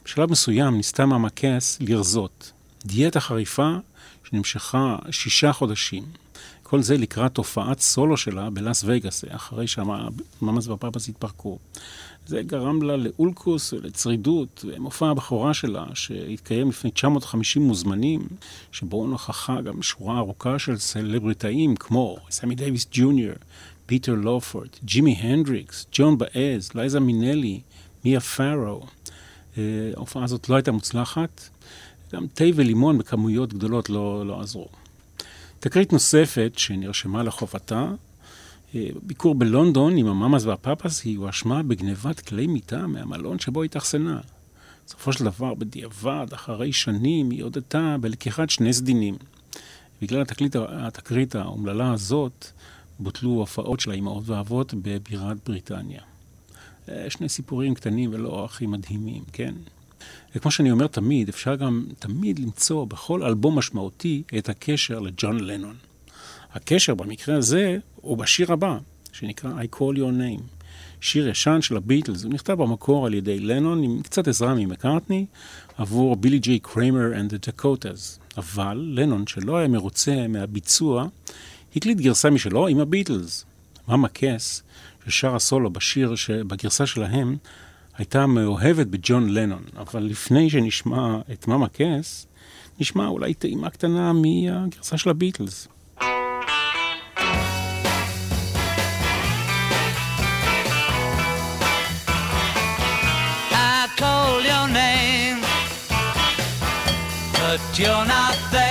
בשלב 0.04 0.30
מסוים 0.30 0.76
ניסתה 0.76 1.06
מהמקס 1.06 1.78
לרזות. 1.80 2.52
דיאטה 2.84 3.20
חריפה 3.20 3.76
שנמשכה 4.24 4.96
שישה 5.10 5.52
חודשים. 5.52 6.21
כל 6.72 6.82
זה 6.82 6.96
לקראת 6.96 7.36
הופעת 7.36 7.80
סולו 7.80 8.16
שלה 8.16 8.50
בלאס 8.50 8.84
וגאס, 8.86 9.24
אחרי 9.28 9.66
שהמאמאס 9.66 10.68
והפאפאס 10.68 11.08
התפרקו. 11.08 11.58
זה 12.26 12.42
גרם 12.42 12.82
לה 12.82 12.96
לאולקוס 12.96 13.72
ולצרידות, 13.72 14.64
ומופע 14.68 15.06
הבכורה 15.06 15.54
שלה, 15.54 15.84
שהתקיים 15.94 16.68
לפני 16.68 16.90
950 16.90 17.62
מוזמנים, 17.62 18.20
שבו 18.72 19.06
נכחה 19.06 19.60
גם 19.60 19.82
שורה 19.82 20.18
ארוכה 20.18 20.58
של 20.58 20.78
סלבריטאים 20.78 21.76
כמו 21.76 22.16
סמי 22.30 22.54
דייוויס 22.54 22.86
ג'וניור, 22.92 23.34
פיטר 23.86 24.14
לופורד, 24.14 24.68
ג'ימי 24.84 25.12
הנדריקס, 25.12 25.86
ג'ואן 25.92 26.18
באאז, 26.18 26.70
לייזה 26.74 27.00
מינלי, 27.00 27.60
מיה 28.04 28.20
פארו. 28.20 28.82
אה, 29.58 29.62
ההופעה 29.96 30.24
הזאת 30.24 30.48
לא 30.48 30.54
הייתה 30.54 30.72
מוצלחת, 30.72 31.48
גם 32.12 32.26
תה 32.34 32.44
ולימון 32.54 32.98
בכמויות 32.98 33.54
גדולות 33.54 33.90
לא, 33.90 34.26
לא 34.26 34.40
עזרו. 34.40 34.81
תקרית 35.62 35.92
נוספת 35.92 36.52
שנרשמה 36.56 37.22
לחובתה, 37.22 37.90
אה, 38.74 38.88
ביקור 39.02 39.34
בלונדון 39.34 39.96
עם 39.96 40.06
הממאס 40.06 40.44
והפאפס 40.44 41.04
היא 41.04 41.18
הואשמה 41.18 41.62
בגנבת 41.62 42.20
כלי 42.20 42.46
מיטה 42.46 42.86
מהמלון 42.86 43.38
שבו 43.38 43.62
התאכסנה. 43.62 44.20
בסופו 44.86 45.12
של 45.12 45.24
דבר, 45.24 45.54
בדיעבד, 45.54 46.26
אחרי 46.34 46.72
שנים, 46.72 47.30
היא 47.30 47.42
הודתה 47.42 47.96
בלקיחת 48.00 48.50
שני 48.50 48.72
סדינים. 48.72 49.16
בגלל 50.02 50.20
התקליט, 50.20 50.56
התקרית 50.68 51.34
האומללה 51.34 51.92
הזאת, 51.92 52.46
בוטלו 52.98 53.30
הופעות 53.30 53.80
של 53.80 53.90
האימהות 53.90 54.22
והאבות 54.26 54.74
בבירת 54.74 55.36
בריטניה. 55.46 56.00
אה, 56.88 57.06
שני 57.10 57.28
סיפורים 57.28 57.74
קטנים 57.74 58.10
ולא 58.12 58.44
הכי 58.44 58.66
מדהימים, 58.66 59.22
כן? 59.32 59.54
וכמו 60.34 60.50
שאני 60.50 60.70
אומר 60.70 60.86
תמיד, 60.86 61.28
אפשר 61.28 61.54
גם 61.54 61.86
תמיד 61.98 62.38
למצוא 62.38 62.84
בכל 62.84 63.22
אלבום 63.22 63.58
משמעותי 63.58 64.22
את 64.38 64.48
הקשר 64.48 65.00
לג'ון 65.00 65.40
לנון. 65.40 65.76
הקשר 66.52 66.94
במקרה 66.94 67.36
הזה 67.36 67.78
הוא 67.96 68.16
בשיר 68.16 68.52
הבא, 68.52 68.78
שנקרא 69.12 69.50
I 69.50 69.76
call 69.76 69.96
your 69.96 70.12
name. 70.20 70.62
שיר 71.00 71.28
ישן 71.28 71.62
של 71.62 71.76
הביטלס, 71.76 72.24
הוא 72.24 72.32
נכתב 72.32 72.52
במקור 72.52 73.06
על 73.06 73.14
ידי 73.14 73.40
לנון 73.40 73.82
עם 73.82 74.02
קצת 74.02 74.28
עזרה 74.28 74.54
ממקארטני 74.54 75.26
עבור 75.78 76.16
בילי 76.16 76.38
ג'יי 76.38 76.58
קריימר 76.58 77.12
and 77.12 77.32
the 77.32 77.48
Dakotas. 77.48 78.36
אבל 78.36 78.92
לנון, 78.94 79.26
שלא 79.26 79.56
היה 79.56 79.68
מרוצה 79.68 80.28
מהביצוע, 80.28 81.06
הקליט 81.76 81.98
גרסה 81.98 82.30
משלו 82.30 82.68
עם 82.68 82.78
הביטלס. 82.78 83.44
מאמה 83.88 84.08
קס, 84.08 84.62
ששר 85.08 85.36
הסולו 85.36 85.70
בשיר 85.70 86.14
שבגרסה 86.14 86.86
שלהם, 86.86 87.36
הייתה 87.96 88.26
מאוהבת 88.26 88.86
בג'ון 88.86 89.28
לנון, 89.28 89.62
אבל 89.76 90.02
לפני 90.02 90.50
שנשמע 90.50 91.18
את 91.32 91.48
מאמה 91.48 91.68
קס, 91.68 92.26
נשמע 92.80 93.06
אולי 93.06 93.34
טעימה 93.34 93.70
קטנה 93.70 94.12
מהגרסה 94.12 94.98
של 94.98 95.10
הביטלס. 95.10 95.68
but 107.52 107.78
you're 107.78 108.06
not 108.06 108.36
there. 108.52 108.61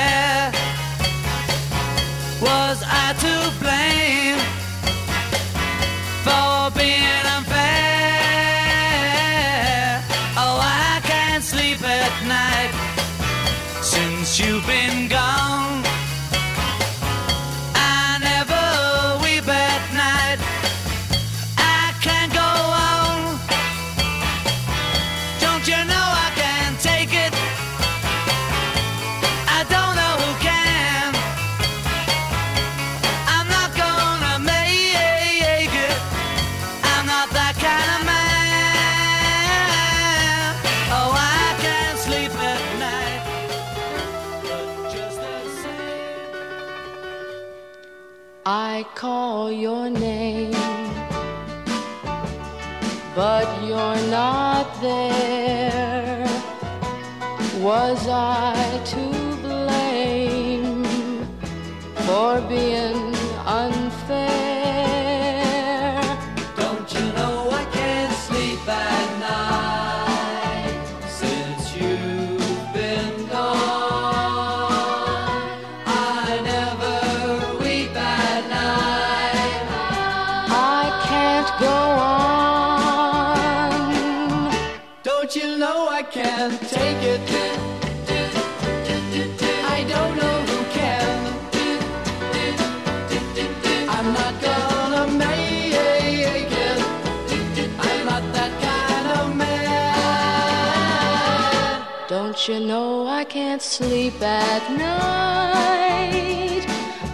Sleep 103.82 104.22
at 104.22 104.63
night, 104.78 106.65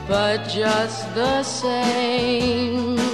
but 0.07 0.37
just 0.49 1.15
the 1.15 1.41
same, 1.43 3.06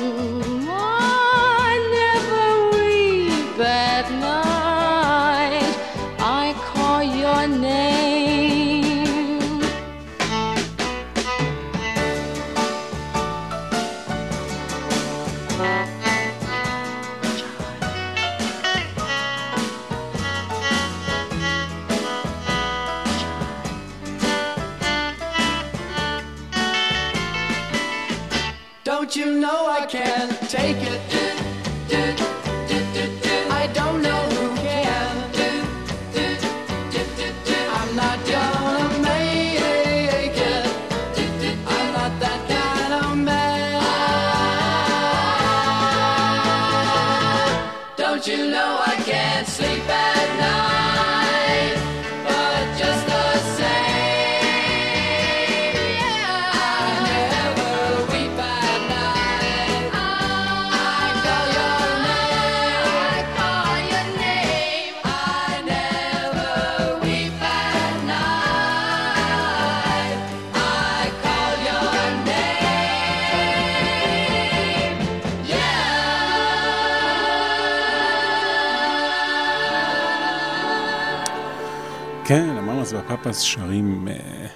והפאפאס 83.14 83.42
שרים 83.42 84.08
אה, 84.08 84.48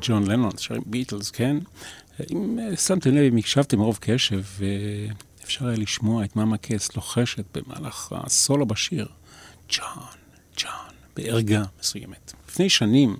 ג'ון 0.00 0.26
לנון, 0.26 0.50
שרים 0.58 0.82
ביטלס, 0.86 1.30
כן? 1.30 1.56
אם 2.32 2.58
אה, 2.58 2.76
שמתם 2.76 3.10
לב, 3.10 3.32
אם 3.32 3.36
הקשבתם 3.36 3.80
רוב 3.80 3.98
קשב, 4.00 4.42
אה, 4.62 4.66
אפשר 5.44 5.66
היה 5.66 5.76
לשמוע 5.76 6.24
את 6.24 6.36
מאמה 6.36 6.56
קס 6.56 6.96
לוחשת 6.96 7.58
במהלך 7.58 8.12
הסולו 8.16 8.66
בשיר. 8.66 9.08
ג'ון, 9.68 10.02
ג'ון, 10.56 10.94
בערגה 11.16 11.62
מסוימת. 11.80 12.32
לפני 12.48 12.68
שנים 12.68 13.16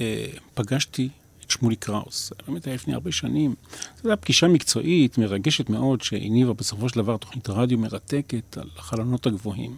אה, 0.00 0.26
פגשתי 0.54 1.08
את 1.44 1.50
שמולי 1.50 1.76
קראוס. 1.76 2.32
באמת 2.48 2.66
היה 2.66 2.74
לפני 2.74 2.94
הרבה 2.94 3.12
שנים. 3.12 3.54
זו 4.02 4.08
הייתה 4.08 4.22
פגישה 4.22 4.48
מקצועית, 4.48 5.18
מרגשת 5.18 5.70
מאוד, 5.70 6.02
שהניבה 6.02 6.52
בסופו 6.52 6.88
של 6.88 6.96
דבר 6.96 7.16
תוכנית 7.16 7.50
רדיו 7.50 7.78
מרתקת 7.78 8.58
על 8.58 8.68
החלונות 8.76 9.26
הגבוהים. 9.26 9.76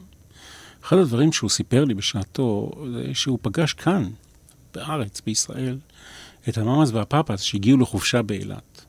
אחד 0.84 0.96
הדברים 0.96 1.32
שהוא 1.32 1.50
סיפר 1.50 1.84
לי 1.84 1.94
בשעתו, 1.94 2.70
זה 2.92 3.14
שהוא 3.14 3.38
פגש 3.42 3.72
כאן, 3.72 4.10
בארץ, 4.74 5.20
בישראל, 5.26 5.78
את 6.48 6.58
המאמאס 6.58 6.90
והפאפאס 6.90 7.40
שהגיעו 7.40 7.78
לחופשה 7.78 8.22
באילת. 8.22 8.84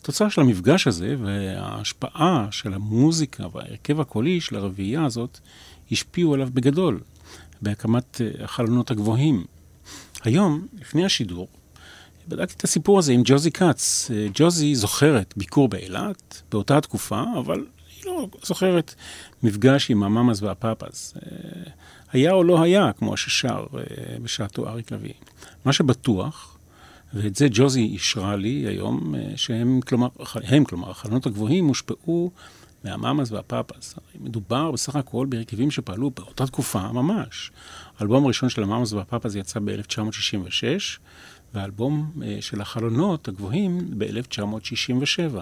התוצאה 0.00 0.30
של 0.30 0.40
המפגש 0.40 0.86
הזה 0.86 1.16
וההשפעה 1.22 2.46
של 2.50 2.74
המוזיקה 2.74 3.46
וההרכב 3.52 4.00
הקולי 4.00 4.40
של 4.40 4.56
הרביעייה 4.56 5.04
הזאת 5.04 5.38
השפיעו 5.92 6.34
עליו 6.34 6.48
בגדול 6.54 7.00
בהקמת 7.62 8.20
אה, 8.20 8.44
החלונות 8.44 8.90
הגבוהים. 8.90 9.44
היום, 10.24 10.66
לפני 10.80 11.04
השידור, 11.04 11.48
בדקתי 12.28 12.54
את 12.56 12.64
הסיפור 12.64 12.98
הזה 12.98 13.12
עם 13.12 13.22
ג'וזי 13.24 13.50
כץ. 13.50 14.10
אה, 14.10 14.26
ג'וזי 14.34 14.74
זוכרת 14.74 15.34
ביקור 15.36 15.68
באילת 15.68 16.42
באותה 16.50 16.80
תקופה, 16.80 17.22
אבל 17.38 17.64
היא 17.96 18.06
לא 18.06 18.28
זוכרת 18.42 18.94
מפגש 19.42 19.90
עם 19.90 20.02
המאמאס 20.02 20.42
והפאפאס. 20.42 21.14
היה 22.12 22.32
או 22.32 22.44
לא 22.44 22.62
היה, 22.62 22.92
כמו 22.92 23.16
ששר 23.16 23.66
אה, 23.74 24.18
בשעתו 24.22 24.68
אריק 24.68 24.92
לביא. 24.92 25.12
מה 25.64 25.72
שבטוח, 25.72 26.58
ואת 27.14 27.36
זה 27.36 27.46
ג'וזי 27.50 27.80
אישרה 27.82 28.36
לי 28.36 28.64
היום, 28.68 29.14
אה, 29.14 29.32
שהם, 29.36 29.80
כלומר, 29.86 30.08
הם, 30.34 30.64
כלומר, 30.64 30.90
החלונות 30.90 31.26
הגבוהים 31.26 31.66
הושפעו 31.66 32.30
מהמאמאס 32.84 33.32
והפאפאס. 33.32 33.94
הרי 33.96 34.24
מדובר 34.24 34.70
בסך 34.70 34.96
הכל 34.96 35.26
בהרכבים 35.28 35.70
שפעלו 35.70 36.10
באותה 36.10 36.46
תקופה 36.46 36.92
ממש. 36.92 37.50
האלבום 37.98 38.24
הראשון 38.24 38.48
של 38.48 38.62
המאמאס 38.62 38.92
והפאפאס 38.92 39.34
יצא 39.34 39.60
ב-1966, 39.60 40.98
והאלבום 41.54 42.10
אה, 42.22 42.36
של 42.40 42.60
החלונות 42.60 43.28
הגבוהים 43.28 43.98
ב-1967. 43.98 45.38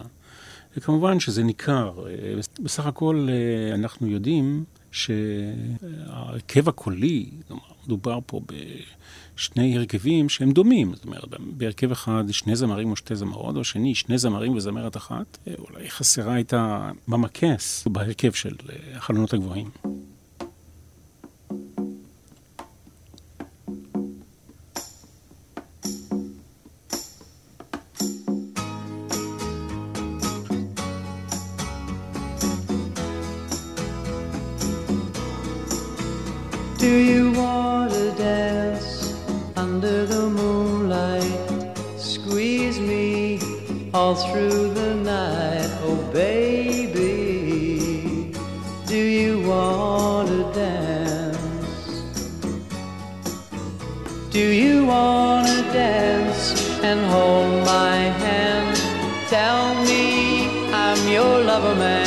וכמובן 0.76 1.20
שזה 1.20 1.42
ניכר. 1.42 1.92
בסך 2.60 2.86
הכל 2.86 3.28
אנחנו 3.74 4.06
יודעים 4.06 4.64
שההרכב 4.96 6.68
הקולי, 6.68 7.30
מדובר 7.84 8.18
פה 8.26 8.40
בשני 8.46 9.76
הרכבים 9.78 10.28
שהם 10.28 10.52
דומים. 10.52 10.94
זאת 10.94 11.04
אומרת, 11.04 11.24
בהרכב 11.38 11.90
אחד 11.90 12.24
שני 12.30 12.56
זמרים 12.56 12.90
או 12.90 12.96
שתי 12.96 13.16
זמרות, 13.16 13.56
או 13.56 13.64
שני 13.64 13.94
שני 13.94 14.18
זמרים 14.18 14.56
וזמרת 14.56 14.96
אחת. 14.96 15.38
אה, 15.48 15.54
אולי 15.58 15.90
חסרה 15.90 16.34
הייתה 16.34 16.90
במקס 17.08 17.86
בהרכב 17.86 18.32
של 18.32 18.54
אה, 18.70 18.96
החלונות 18.96 19.32
הגבוהים. 19.32 19.70
Do 36.86 36.94
you 36.98 37.32
want 37.32 37.90
to 37.94 38.12
dance 38.12 39.12
under 39.56 40.06
the 40.06 40.30
moonlight? 40.30 41.36
Squeeze 41.98 42.78
me 42.78 43.40
all 43.92 44.14
through 44.14 44.72
the 44.72 44.94
night, 44.94 45.68
oh 45.82 45.96
baby. 46.12 47.02
Do 48.86 49.00
you 49.18 49.40
want 49.40 50.28
to 50.28 50.44
dance? 50.54 51.88
Do 54.30 54.44
you 54.62 54.86
want 54.86 55.48
to 55.48 55.62
dance 55.72 56.40
and 56.84 57.00
hold 57.10 57.64
my 57.66 57.96
hand? 58.22 58.76
Tell 59.28 59.74
me 59.88 60.70
I'm 60.72 61.08
your 61.08 61.42
lover 61.42 61.74
man. 61.74 62.05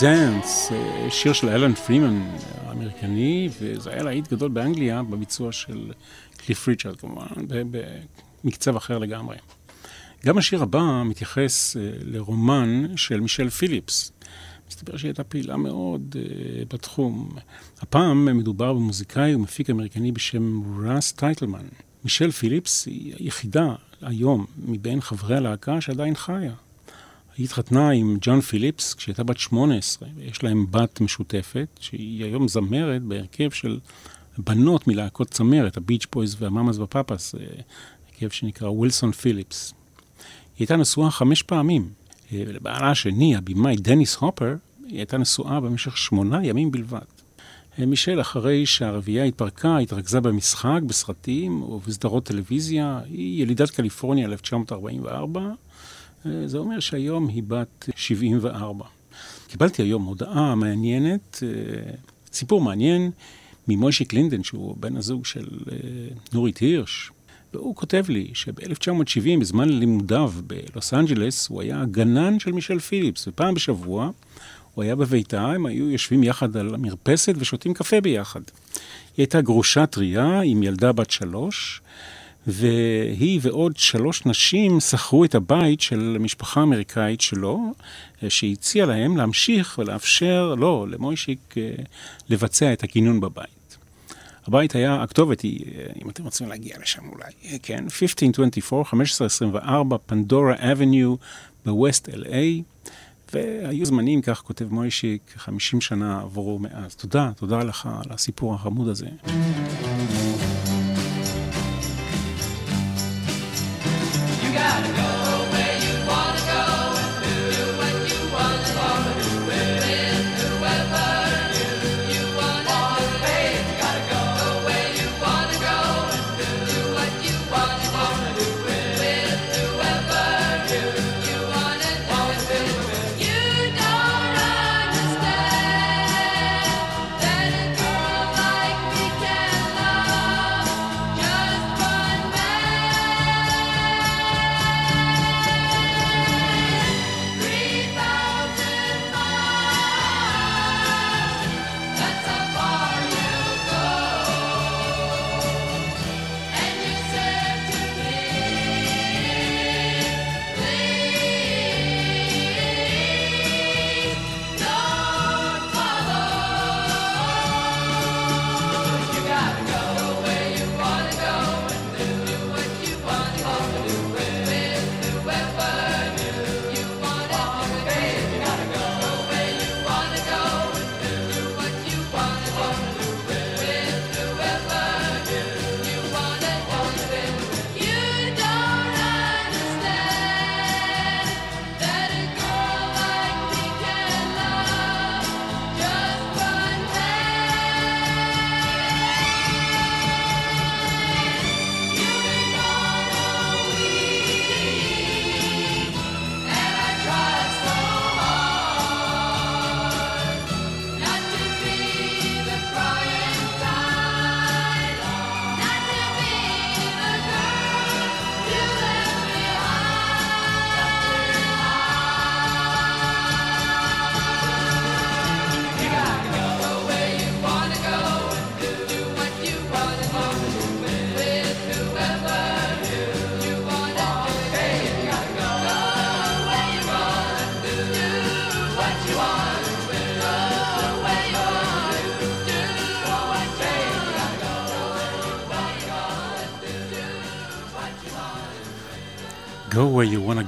Dance, 0.00 0.72
אה, 0.72 1.06
שיר 1.10 1.32
של 1.32 1.48
אלן 1.48 1.74
פרימן 1.74 2.22
האמריקני, 2.66 3.48
וזה 3.60 3.90
היה 3.90 4.02
להיט 4.02 4.32
גדול 4.32 4.50
באנגליה 4.50 5.02
בביצוע 5.02 5.52
של 5.52 5.92
קליף 6.36 6.68
ריצ'רד 6.68 6.96
כמובן, 6.96 7.26
במקצב 8.44 8.76
אחר 8.76 8.98
לגמרי. 8.98 9.36
גם 10.26 10.38
השיר 10.38 10.62
הבא 10.62 11.02
מתייחס 11.04 11.76
אה, 11.76 11.90
לרומן 12.00 12.96
של 12.96 13.20
מישל 13.20 13.50
פיליפס. 13.50 14.12
מסתבר 14.68 14.96
שהיא 14.96 15.08
הייתה 15.08 15.24
פעילה 15.24 15.56
מאוד 15.56 16.16
uh, 16.16 16.74
בתחום. 16.74 17.28
הפעם 17.80 18.38
מדובר 18.38 18.72
במוזיקאי 18.72 19.34
ומפיק 19.34 19.70
אמריקני 19.70 20.12
בשם 20.12 20.62
ראס 20.84 21.12
טייטלמן. 21.12 21.66
מישל 22.04 22.30
פיליפס 22.30 22.86
היא 22.86 23.14
היחידה 23.18 23.74
היום 24.02 24.46
מבין 24.58 25.00
חברי 25.00 25.36
הלהקה 25.36 25.80
שעדיין 25.80 26.14
חיה. 26.14 26.52
היא 27.36 27.44
התחתנה 27.44 27.90
עם 27.90 28.16
ג'ון 28.20 28.40
פיליפס 28.40 28.94
כשהיא 28.94 29.12
הייתה 29.12 29.24
בת 29.24 29.38
18, 29.38 30.08
ויש 30.16 30.42
להם 30.42 30.66
בת 30.70 31.00
משותפת, 31.00 31.68
שהיא 31.80 32.24
היום 32.24 32.48
זמרת 32.48 33.02
בהרכב 33.02 33.50
של 33.50 33.78
בנות 34.38 34.86
מלהקות 34.88 35.30
צמרת, 35.30 35.76
הביץ' 35.76 36.06
בויז 36.12 36.36
והמאמאס 36.38 36.78
והפאפאס, 36.78 37.34
אה, 37.34 37.40
הרכב 38.12 38.28
שנקרא 38.28 38.68
ווילסון 38.68 39.12
פיליפס. 39.12 39.70
היא 39.70 40.56
הייתה 40.58 40.76
נשואה 40.76 41.10
חמש 41.10 41.42
פעמים, 41.42 41.88
אה, 42.32 42.44
ולבעלה 42.46 42.90
השני, 42.90 43.36
הבמאי 43.36 43.76
דניס 43.76 44.16
הופר, 44.16 44.56
היא 44.86 44.98
הייתה 44.98 45.18
נשואה 45.18 45.60
במשך 45.60 45.98
שמונה 45.98 46.46
ימים 46.46 46.70
בלבד. 46.70 46.98
אה, 47.78 47.86
מישל, 47.86 48.20
אחרי 48.20 48.66
שהרביעייה 48.66 49.24
התפרקה, 49.24 49.78
התרכזה 49.78 50.20
במשחק, 50.20 50.80
בסרטים 50.86 51.62
ובסדרות 51.62 52.24
טלוויזיה. 52.24 53.00
היא 53.04 53.42
ילידת 53.42 53.70
קליפורניה 53.70 54.26
1944, 54.26 55.40
אה, 55.40 55.46
זה 56.46 56.58
אומר 56.58 56.80
שהיום 56.80 57.28
היא 57.28 57.42
בת 57.46 57.88
74. 57.96 58.84
קיבלתי 59.48 59.82
היום 59.82 60.04
הודעה 60.04 60.54
מעניינת, 60.54 61.42
אה, 61.42 61.92
סיפור 62.32 62.60
מעניין, 62.60 63.10
ממוישיק 63.68 64.12
לינדן, 64.12 64.42
שהוא 64.42 64.76
בן 64.80 64.96
הזוג 64.96 65.26
של 65.26 65.48
אה, 65.72 65.76
נורית 66.32 66.58
הירש. 66.58 67.10
והוא 67.54 67.76
כותב 67.76 68.04
לי 68.08 68.30
שב-1970, 68.34 69.40
בזמן 69.40 69.68
לימודיו 69.68 70.32
בלוס 70.46 70.94
אנג'לס, 70.94 71.48
הוא 71.48 71.62
היה 71.62 71.80
הגנן 71.80 72.38
של 72.38 72.52
מישל 72.52 72.78
פיליפס, 72.78 73.28
ופעם 73.28 73.54
בשבוע 73.54 74.10
הוא 74.74 74.84
היה 74.84 74.96
בביתה, 74.96 75.42
הם 75.42 75.66
היו 75.66 75.90
יושבים 75.90 76.22
יחד 76.22 76.56
על 76.56 76.74
המרפסת 76.74 77.34
ושותים 77.38 77.74
קפה 77.74 78.00
ביחד. 78.00 78.40
היא 79.16 79.22
הייתה 79.22 79.40
גרושה 79.40 79.86
טריה 79.86 80.40
עם 80.40 80.62
ילדה 80.62 80.92
בת 80.92 81.10
שלוש, 81.10 81.80
והיא 82.46 83.40
ועוד 83.42 83.76
שלוש 83.76 84.26
נשים 84.26 84.80
שכרו 84.80 85.24
את 85.24 85.34
הבית 85.34 85.80
של 85.80 86.16
משפחה 86.20 86.62
אמריקאית 86.62 87.20
שלו, 87.20 87.72
אה, 88.22 88.30
שהציע 88.30 88.86
להם 88.86 89.16
להמשיך 89.16 89.78
ולאפשר 89.78 90.54
לו, 90.58 90.86
למוישיק, 90.86 91.54
אה, 91.56 91.70
לבצע 92.28 92.72
את 92.72 92.82
הכינון 92.82 93.20
בבית. 93.20 93.76
הבית 94.46 94.74
היה, 94.74 95.02
הכתובת 95.02 95.40
היא, 95.40 95.64
אה, 95.66 95.86
אם 96.04 96.10
אתם 96.10 96.24
רוצים 96.24 96.48
להגיע 96.48 96.76
לשם 96.82 97.08
אולי, 97.08 97.58
כן, 97.62 97.84
1524, 97.84 98.80
1524, 98.80 99.96
פנדורה 100.06 100.54
אבניו 100.72 101.14
בווסט 101.64 102.08
אל-איי, 102.08 102.62
והיו 103.32 103.86
זמנים, 103.86 104.22
כך 104.22 104.40
כותב 104.40 104.66
מוישיק, 104.70 105.20
50 105.36 105.80
שנה 105.80 106.20
עברו 106.20 106.58
מאז. 106.58 106.94
תודה, 106.94 107.30
תודה 107.36 107.62
לך 107.62 107.88
על 108.04 108.12
הסיפור 108.12 108.54
החמוד 108.54 108.88
הזה. 108.88 109.06
Yeah. 114.64 115.13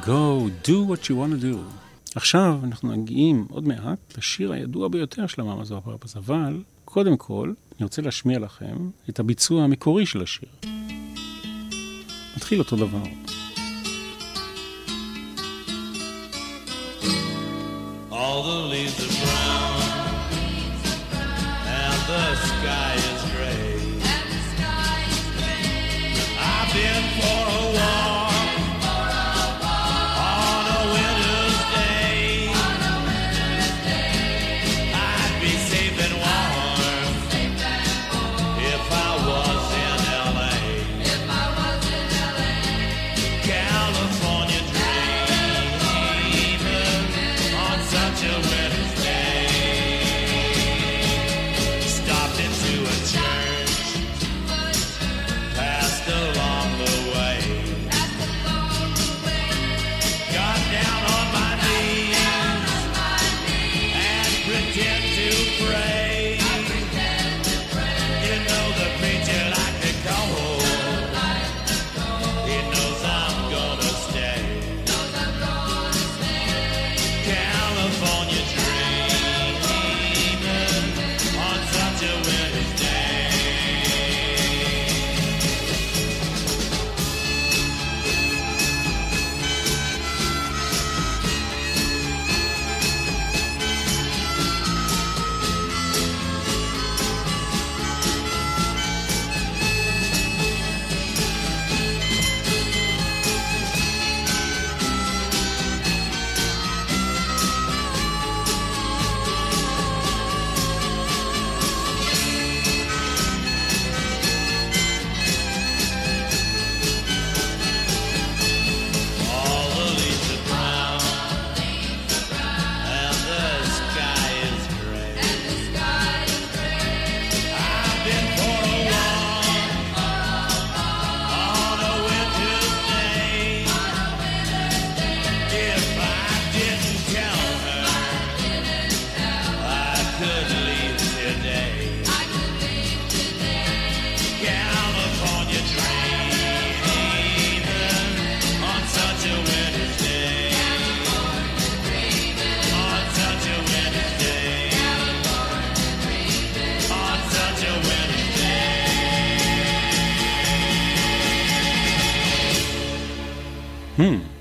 Go, 0.07 0.49
do 0.63 0.85
what 0.85 1.09
you 1.09 1.15
wanna 1.17 1.43
do. 1.43 1.57
עכשיו 2.15 2.59
אנחנו 2.65 2.89
מגיעים 2.89 3.47
עוד 3.51 3.69
מעט 3.69 4.19
לשיר 4.19 4.53
הידוע 4.53 4.89
ביותר 4.89 5.27
של 5.27 5.41
המאמץ 5.41 5.71
והפרפס, 5.71 6.17
אבל 6.17 6.63
קודם 6.85 7.17
כל 7.17 7.53
אני 7.77 7.85
רוצה 7.85 8.03
להשמיע 8.03 8.39
לכם 8.39 8.91
את 9.09 9.21
הביצוע 9.21 9.65
המקורי 9.65 10.07
של 10.07 10.23
השיר. 10.23 10.49
מתחיל 12.37 12.59
אותו 12.59 12.77
דבר. 12.77 13.03
All 18.11 18.43
the 18.43 18.59
leaves 18.73 19.06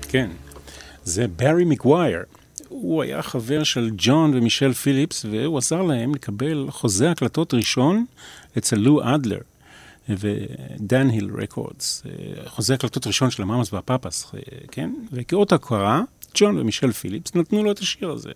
כן. 0.08 0.30
זה 1.04 1.28
ברי 1.28 1.64
מקווייר. 1.64 2.22
הוא 2.68 3.02
היה 3.02 3.22
חבר 3.22 3.64
של 3.64 3.90
ג'ון 3.96 4.34
ומישל 4.34 4.72
פיליפס, 4.72 5.24
והוא 5.30 5.58
עזר 5.58 5.82
להם 5.82 6.14
לקבל 6.14 6.66
חוזה 6.70 7.10
הקלטות 7.10 7.54
ראשון 7.54 8.06
אצל 8.58 8.76
לו 8.76 9.14
אדלר 9.14 9.40
ודן 10.08 11.10
היל 11.10 11.30
רקורדס. 11.42 12.02
חוזה 12.46 12.74
הקלטות 12.74 13.06
ראשון 13.06 13.30
של 13.30 13.42
המאמאס 13.42 13.72
והפאפס, 13.72 14.34
אה, 14.34 14.40
כן? 14.70 14.94
וכאות 15.12 15.52
הכרה, 15.52 16.02
ג'ון 16.34 16.58
ומישל 16.58 16.92
פיליפס 16.92 17.34
נתנו 17.34 17.64
לו 17.64 17.70
את 17.72 17.78
השיר 17.78 18.10
הזה. 18.10 18.32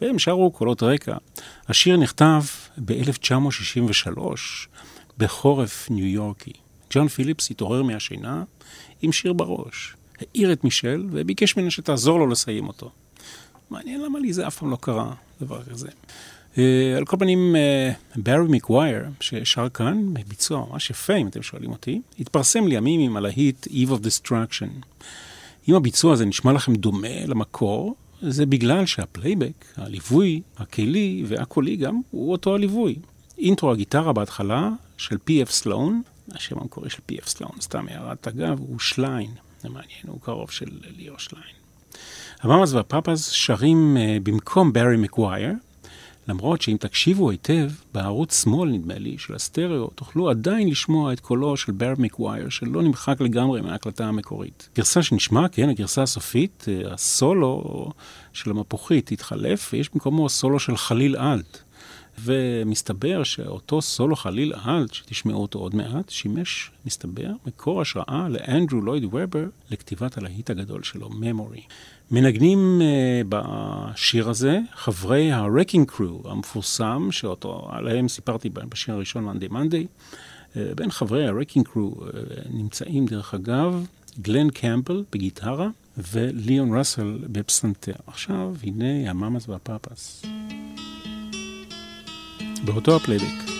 והם 0.00 0.18
שרו 0.18 0.50
קולות 0.50 0.82
רקע. 0.82 1.16
השיר 1.68 1.96
נכתב 1.96 2.42
ב-1963, 2.84 4.20
בחורף 5.18 5.90
ניו 5.90 6.06
יורקי. 6.06 6.52
ג'ון 6.90 7.08
פיליפס 7.08 7.50
התעורר 7.50 7.82
מהשינה 7.82 8.42
עם 9.02 9.12
שיר 9.12 9.32
בראש. 9.32 9.94
העיר 10.20 10.52
את 10.52 10.64
מישל 10.64 11.06
וביקש 11.10 11.56
ממנה 11.56 11.70
שתעזור 11.70 12.18
לו 12.18 12.26
לסיים 12.26 12.68
אותו. 12.68 12.90
מעניין 13.70 14.00
למה 14.00 14.18
לי 14.18 14.32
זה 14.32 14.46
אף 14.46 14.58
פעם 14.58 14.70
לא 14.70 14.76
קרה, 14.80 15.12
דבר 15.40 15.62
כזה. 15.62 15.88
אה, 16.54 16.58
על 16.96 17.04
כל 17.04 17.16
פנים, 17.16 17.56
ברי 18.16 18.48
מקווייר, 18.48 19.04
ששר 19.20 19.68
כאן 19.68 20.14
בביצוע 20.14 20.66
ממש 20.70 20.90
יפה, 20.90 21.16
אם 21.16 21.26
אתם 21.26 21.42
שואלים 21.42 21.70
אותי, 21.70 22.00
התפרסם 22.18 22.66
לימים 22.66 23.00
עם 23.00 23.16
הלהיט 23.16 23.66
Eve 23.66 23.90
of 23.90 24.04
Destruction. 24.04 24.86
אם 25.68 25.74
הביצוע 25.74 26.12
הזה 26.12 26.24
נשמע 26.24 26.52
לכם 26.52 26.74
דומה 26.74 27.26
למקור, 27.26 27.94
זה 28.22 28.46
בגלל 28.46 28.86
שהפלייבק, 28.86 29.64
הליווי, 29.76 30.40
הכלי 30.56 31.24
והקולי 31.26 31.76
גם, 31.76 32.00
הוא 32.10 32.32
אותו 32.32 32.54
הליווי. 32.54 32.96
אינטרו 33.38 33.72
הגיטרה 33.72 34.12
בהתחלה 34.12 34.70
של 34.96 35.18
פי.אף 35.24 35.50
סלון, 35.50 36.02
השם 36.32 36.58
המקורי 36.58 36.90
של 36.90 37.00
פי.אף 37.06 37.28
סלון, 37.28 37.52
סתם 37.60 37.86
הערת 37.88 38.28
אגב, 38.28 38.58
הוא 38.58 38.78
שליין, 38.78 39.30
זה 39.60 39.68
מעניין, 39.68 40.02
הוא 40.06 40.20
קרוב 40.20 40.50
של 40.50 40.68
ליאור 40.96 41.18
שליין. 41.18 41.54
המאמאס 42.40 42.72
והפאפאז 42.72 43.24
שרים 43.24 43.96
uh, 43.96 44.22
במקום 44.22 44.72
ברי 44.72 44.96
מקווייר, 44.96 45.52
למרות 46.28 46.62
שאם 46.62 46.76
תקשיבו 46.80 47.30
היטב, 47.30 47.70
בערוץ 47.94 48.42
שמאל, 48.42 48.70
נדמה 48.70 48.98
לי, 48.98 49.18
של 49.18 49.34
הסטריאו, 49.34 49.90
תוכלו 49.94 50.30
עדיין 50.30 50.68
לשמוע 50.68 51.12
את 51.12 51.20
קולו 51.20 51.56
של 51.56 51.72
בר 51.72 51.94
מקווייר, 51.98 52.48
שלא 52.48 52.82
נמחק 52.82 53.20
לגמרי 53.20 53.60
מההקלטה 53.60 54.04
המקורית. 54.04 54.68
גרסה 54.76 55.02
שנשמע, 55.02 55.48
כן, 55.48 55.68
הגרסה 55.68 56.02
הסופית, 56.02 56.66
אה, 56.68 56.92
הסולו 56.92 57.90
של 58.32 58.50
המפוחית 58.50 59.12
התחלף, 59.12 59.70
ויש 59.72 59.90
במקומו 59.94 60.28
סולו 60.28 60.58
של 60.58 60.76
חליל 60.76 61.16
אלט. 61.16 61.58
ומסתבר 62.18 63.22
שאותו 63.22 63.82
סולו 63.82 64.16
חליל 64.16 64.52
אלט, 64.66 64.94
שתשמעו 64.94 65.42
אותו 65.42 65.58
עוד 65.58 65.74
מעט, 65.74 66.08
שימש, 66.08 66.70
מסתבר, 66.86 67.30
מקור 67.46 67.80
השראה 67.80 68.28
לאנדרו 68.28 68.80
לויד 68.80 69.04
וובר 69.04 69.44
לכתיבת 69.70 70.18
הלהיט 70.18 70.50
הגדול 70.50 70.82
שלו, 70.82 71.10
ממורי. 71.10 71.62
מנגנים 72.10 72.80
uh, 72.80 73.26
בשיר 73.28 74.28
הזה 74.28 74.58
חברי 74.74 75.32
ה-Wrecking 75.32 75.92
Crew 75.96 76.30
המפורסם, 76.30 77.08
שאותו 77.10 77.68
עליהם 77.70 78.08
סיפרתי 78.08 78.50
בשיר 78.50 78.94
הראשון, 78.94 79.24
מאנדי 79.24 79.48
מאנדי. 79.48 79.86
Uh, 79.86 80.56
בין 80.76 80.90
חברי 80.90 81.28
ה-Wrecking 81.28 81.68
Crew 81.68 82.00
uh, 82.00 82.04
נמצאים, 82.50 83.06
דרך 83.06 83.34
אגב, 83.34 83.86
גלן 84.20 84.50
קמפל 84.50 85.04
בגיטרה 85.12 85.68
וליאון 86.12 86.78
ראסל 86.78 87.18
בפסנתר. 87.22 87.92
עכשיו, 88.06 88.54
הנה 88.62 89.10
המאמאס 89.10 89.48
והפאפס. 89.48 90.22
באותו 92.64 92.96
הפלייבק. 92.96 93.59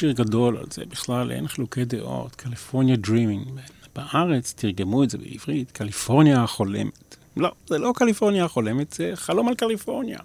שיר 0.00 0.12
גדול 0.12 0.56
על 0.56 0.64
זה, 0.70 0.82
בכלל 0.88 1.32
אין 1.32 1.48
חילוקי 1.48 1.84
דעות, 1.84 2.34
California 2.34 2.96
Dreamin'. 2.96 3.46
בארץ 3.96 4.54
תרגמו 4.56 5.04
את 5.04 5.10
זה 5.10 5.18
בעברית, 5.18 5.70
קליפורניה 5.70 6.42
החולמת. 6.42 7.16
לא, 7.36 7.52
זה 7.66 7.78
לא 7.78 7.92
קליפורניה 7.96 8.44
החולמת, 8.44 8.92
זה 8.92 9.12
חלום 9.14 9.48
על 9.48 9.54
קליפורניה. 9.54 10.18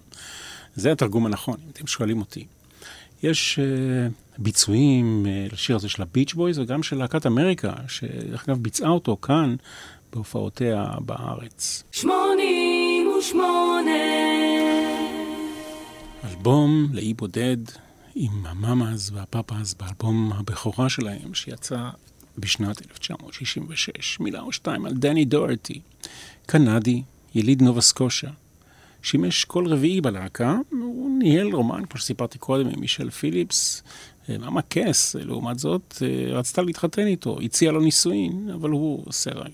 זה 0.75 0.91
התרגום 0.91 1.25
הנכון, 1.25 1.57
אם 1.65 1.69
אתם 1.73 1.87
שואלים 1.87 2.19
אותי. 2.19 2.45
יש 3.23 3.59
אה, 3.59 4.13
ביצועים 4.37 5.25
אה, 5.25 5.53
לשיר 5.53 5.75
הזה 5.75 5.89
של 5.89 6.01
הביץ' 6.01 6.33
בויז 6.33 6.59
וגם 6.59 6.83
של 6.83 6.97
להקת 6.97 7.25
אמריקה, 7.25 7.73
שדרך 7.87 8.49
אגב 8.49 8.57
ביצעה 8.57 8.89
אותו 8.89 9.17
כאן 9.21 9.55
בהופעותיה 10.13 10.85
בארץ. 10.99 11.83
שמונים 11.91 13.11
ושמונה 13.19 13.91
אלבום 16.25 16.87
לאי 16.93 17.13
בודד 17.13 17.57
עם 18.17 18.45
הממאז 18.45 19.11
והפאפאז 19.13 19.73
באלבום 19.73 20.31
הבכורה 20.33 20.89
שלהם, 20.89 21.33
שיצא 21.33 21.89
בשנת 22.37 22.81
1966, 22.91 24.19
מילה 24.19 24.41
או 24.41 24.51
שתיים 24.51 24.85
על 24.85 24.93
דני 24.93 25.25
דורטי, 25.25 25.81
קנדי, 26.45 27.03
יליד 27.35 27.61
נובה 27.61 27.81
סקושה. 27.81 28.27
שימש 29.01 29.45
קול 29.45 29.67
רביעי 29.67 30.01
בלהקה, 30.01 30.57
הוא 30.71 31.19
ניהל 31.19 31.47
רומן, 31.55 31.85
כמו 31.85 31.99
שסיפרתי 31.99 32.37
קודם, 32.37 32.67
עם 32.67 32.79
מישל 32.79 33.09
פיליפס, 33.09 33.83
מאמה 34.29 34.61
קס, 34.61 35.15
לעומת 35.15 35.59
זאת, 35.59 36.03
רצתה 36.31 36.61
להתחתן 36.61 37.07
איתו, 37.07 37.39
הציעה 37.41 37.73
לו 37.73 37.81
נישואין, 37.81 38.49
אבל 38.53 38.69
הוא 38.69 39.11
סירב. 39.11 39.51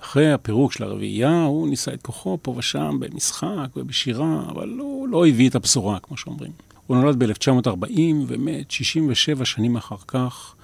אחרי 0.00 0.32
הפירוק 0.32 0.72
של 0.72 0.84
הרביעייה, 0.84 1.42
הוא 1.42 1.68
ניסה 1.68 1.94
את 1.94 2.02
כוחו 2.02 2.38
פה 2.42 2.54
ושם 2.56 2.96
במשחק 3.00 3.68
ובשירה, 3.76 4.44
אבל 4.50 4.68
הוא 4.78 5.08
לא 5.08 5.26
הביא 5.26 5.48
את 5.48 5.54
הבשורה, 5.54 5.98
כמו 5.98 6.16
שאומרים. 6.16 6.52
הוא 6.86 6.96
נולד 6.96 7.24
ב-1940 7.24 8.00
ומת 8.26 8.70
67 8.70 9.44
שנים 9.44 9.76
אחר 9.76 9.96
כך 10.06 10.54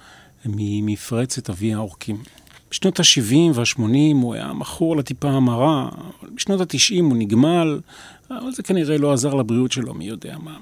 ממפרצת 0.45 1.49
אבי 1.49 1.73
העורקים. 1.73 2.17
בשנות 2.71 2.99
ה-70 2.99 3.35
וה-80 3.53 3.81
הוא 4.21 4.33
היה 4.33 4.53
מכור 4.53 4.97
לטיפה 4.97 5.29
המרה, 5.29 5.89
בשנות 6.35 6.61
ה-90 6.61 7.01
הוא 7.01 7.17
נגמל, 7.17 7.79
אבל 8.29 8.51
זה 8.51 8.63
כנראה 8.63 8.97
לא 8.97 9.13
עזר 9.13 9.33
לבריאות 9.33 9.71
שלו, 9.71 9.93
מי 9.93 10.05
יודע 10.05 10.37
מה. 10.37 10.57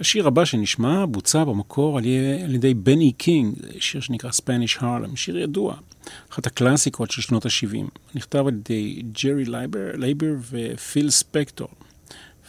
השיר 0.00 0.26
הבא 0.26 0.44
שנשמע 0.44 1.04
בוצע 1.06 1.44
במקור 1.44 1.98
על 1.98 2.54
ידי 2.54 2.74
בני 2.74 3.12
קינג, 3.12 3.54
שיר 3.80 4.00
שנקרא 4.00 4.30
Spanish 4.30 4.80
Harlem, 4.80 5.16
שיר 5.16 5.38
ידוע, 5.38 5.74
אחת 6.32 6.46
הקלאסיקות 6.46 7.10
של 7.10 7.22
שנות 7.22 7.46
ה-70. 7.46 7.88
נכתב 8.14 8.46
על 8.46 8.54
ידי 8.54 9.02
ג'רי 9.22 9.44
לייבר 9.94 10.34
ופיל 10.50 11.10
ספקטור. 11.10 11.68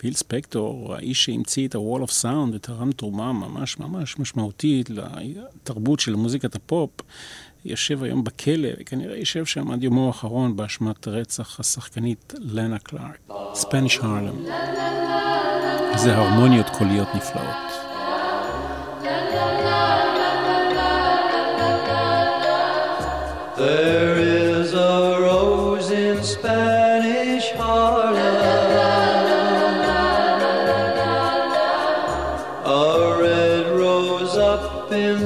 פיל 0.02 0.14
ספקטור, 0.14 0.96
האיש 0.96 1.26
שהמציא 1.26 1.68
את 1.68 1.76
ה-Wall 1.76 2.04
of 2.04 2.12
Sound 2.22 2.54
ותרם 2.54 2.92
תרומה 2.92 3.34
ממש 3.34 3.80
ממש 3.80 4.20
משמעותית 4.20 4.90
לתרבות 4.90 6.00
של 6.00 6.16
מוזיקת 6.16 6.56
הפופ, 6.56 6.90
יושב 7.66 8.04
היום 8.04 8.24
בכלא, 8.24 8.70
וכנראה 8.80 9.18
יושב 9.18 9.46
שם 9.46 9.72
עד 9.72 9.84
יומו 9.84 10.08
האחרון 10.08 10.56
באשמת 10.56 11.08
רצח 11.08 11.60
השחקנית 11.60 12.34
לנה 12.40 12.80
קלארקסון. 12.80 13.32
Spanish 13.54 14.00
Harlem. 14.02 14.50
זה 15.96 16.16
הרמוניות 16.16 16.70
קוליות 16.70 17.08
נפלאות. 17.16 17.56
There 23.58 24.18
is 24.18 24.74
a 24.74 25.20
rose 25.20 25.92
in 25.92 26.24
Spanish 26.24 26.79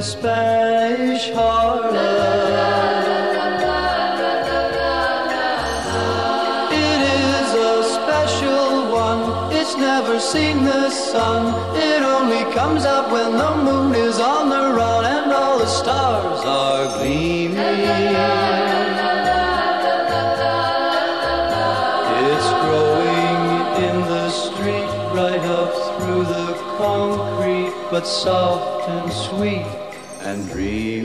Spanish 0.04 1.30
Harlem. 1.30 1.94
It 6.70 7.00
is 7.24 7.54
a 7.54 7.82
special 7.96 8.92
one, 8.92 9.50
it's 9.54 9.74
never 9.78 10.20
seen 10.20 10.64
the 10.64 10.90
sun. 10.90 11.54
It 11.74 12.02
only 12.02 12.44
comes 12.52 12.84
out 12.84 13.10
when 13.10 13.32
the 13.32 13.56
moon 13.56 13.94
is 13.94 14.20
on 14.20 14.50
the 14.50 14.76
run 14.76 15.06
and 15.06 15.32
all 15.32 15.58
the 15.58 15.66
stars 15.66 16.44
are 16.44 16.98
gleaming. 16.98 17.56
It's 22.28 22.50
growing 22.64 23.40
in 23.88 23.96
the 24.12 24.28
street 24.28 24.90
right 25.16 25.44
up 25.60 25.72
through 25.96 26.24
the 26.24 26.52
concrete, 26.76 27.72
but 27.90 28.06
soft 28.06 28.86
and 28.90 29.10
sweet 29.10 29.83
and 30.24 30.48
dream. 30.48 31.04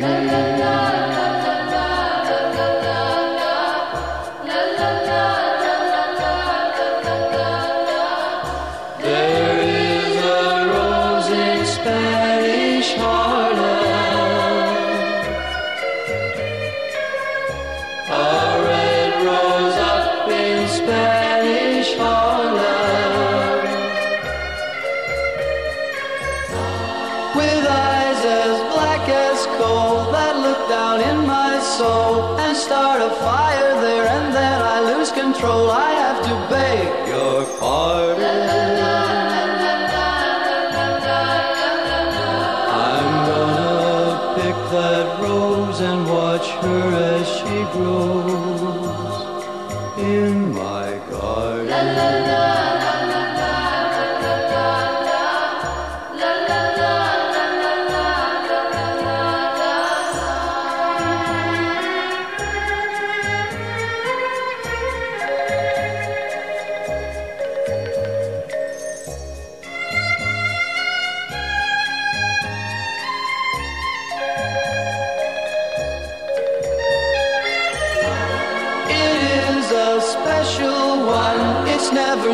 Grow. 47.72 48.19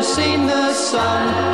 Seen 0.02 0.46
the 0.46 0.72
sun. 0.74 1.45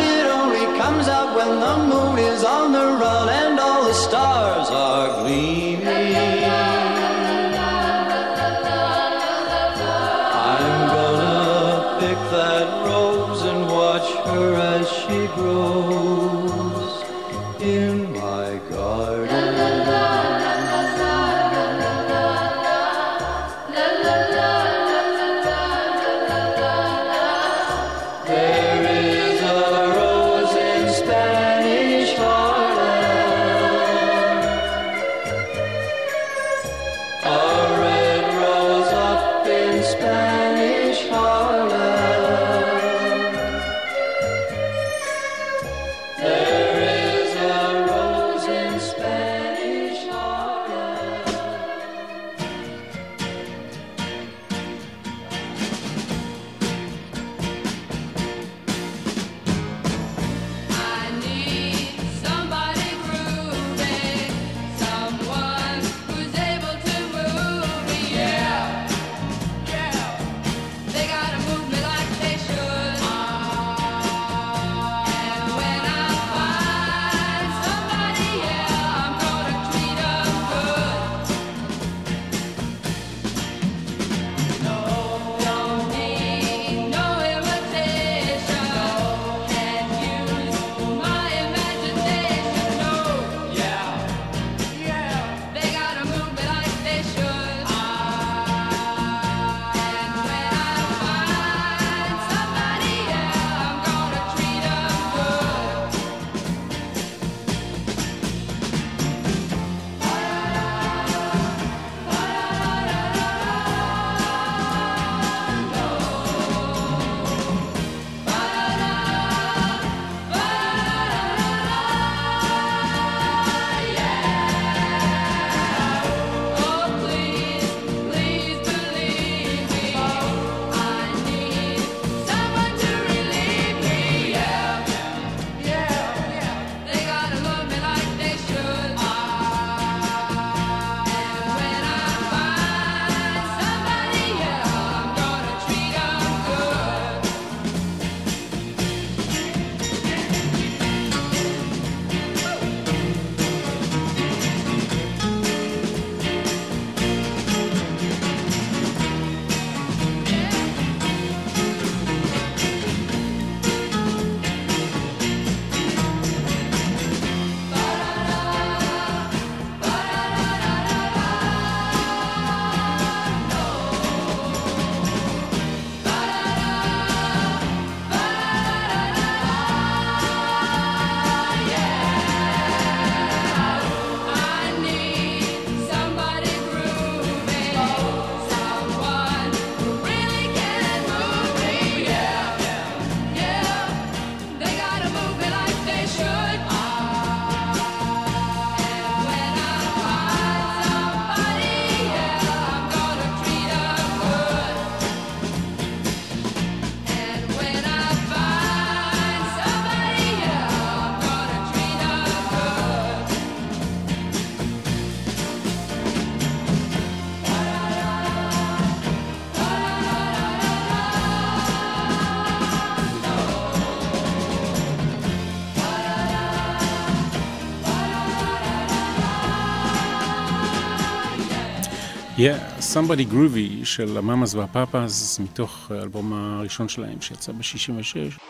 Somebody 232.94 233.32
Groovy 233.32 233.84
של 233.84 234.16
המאמאס 234.16 234.54
והפאפאס, 234.54 235.40
מתוך 235.40 235.90
האלבום 235.90 236.32
הראשון 236.32 236.88
שלהם 236.88 237.20
שיצא 237.20 237.52
ב-66. 237.52 238.40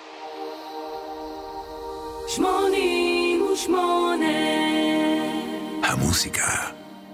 שמונים 2.28 3.42
ושמונה 3.52 4.26
המוסיקה 5.82 6.70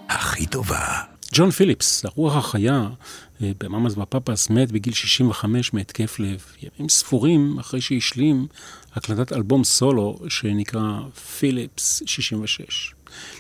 הכי 0.09 0.47
טובה. 0.47 1.08
ג'ון 1.35 1.51
פיליפס, 1.51 2.05
הרוח 2.05 2.37
החיה 2.37 2.89
אה, 3.43 3.53
במאמאס 3.61 3.95
והפאפאס, 3.97 4.51
מת 4.51 4.73
בגיל 4.73 4.93
65 4.93 5.73
מהתקף 5.73 6.19
לב, 6.19 6.45
ימים 6.63 6.89
ספורים 6.89 7.59
אחרי 7.59 7.81
שהשלים 7.81 8.47
הקלטת 8.95 9.33
אלבום 9.33 9.65
סולו 9.65 10.19
שנקרא 10.29 11.01
פיליפס 11.39 12.03
66. 12.07 12.95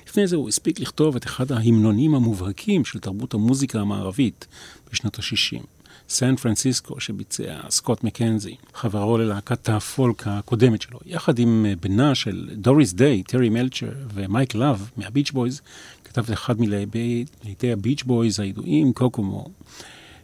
לפני 0.08 0.26
זה 0.26 0.36
הוא 0.36 0.48
הספיק 0.48 0.80
לכתוב 0.80 1.16
את 1.16 1.26
אחד 1.26 1.52
ההמנונים 1.52 2.14
המובהקים 2.14 2.84
של 2.84 2.98
תרבות 2.98 3.34
המוזיקה 3.34 3.80
המערבית 3.80 4.46
בשנות 4.92 5.18
ה-60. 5.18 5.77
סן 6.08 6.36
פרנסיסקו 6.36 7.00
שביצע 7.00 7.60
סקוט 7.70 8.04
מקנזי, 8.04 8.56
חברו 8.74 9.18
ללהקת 9.18 9.68
הפולק 9.68 10.26
הקודמת 10.26 10.82
שלו, 10.82 10.98
יחד 11.06 11.38
עם 11.38 11.66
אה, 11.68 11.74
בנה 11.80 12.14
של 12.14 12.48
דוריס 12.52 12.92
דיי, 12.92 13.22
טרי 13.22 13.48
מלצ'ר 13.48 13.92
ומייק 14.14 14.54
לאב 14.54 14.90
מהביץ' 14.96 15.30
בויז, 15.30 15.60
כתב 16.04 16.24
את 16.24 16.32
אחד 16.32 16.54
מלהיטי 16.60 17.72
הביץ' 17.72 18.02
בויז 18.02 18.40
הידועים, 18.40 18.92
קוקומו. 18.92 19.46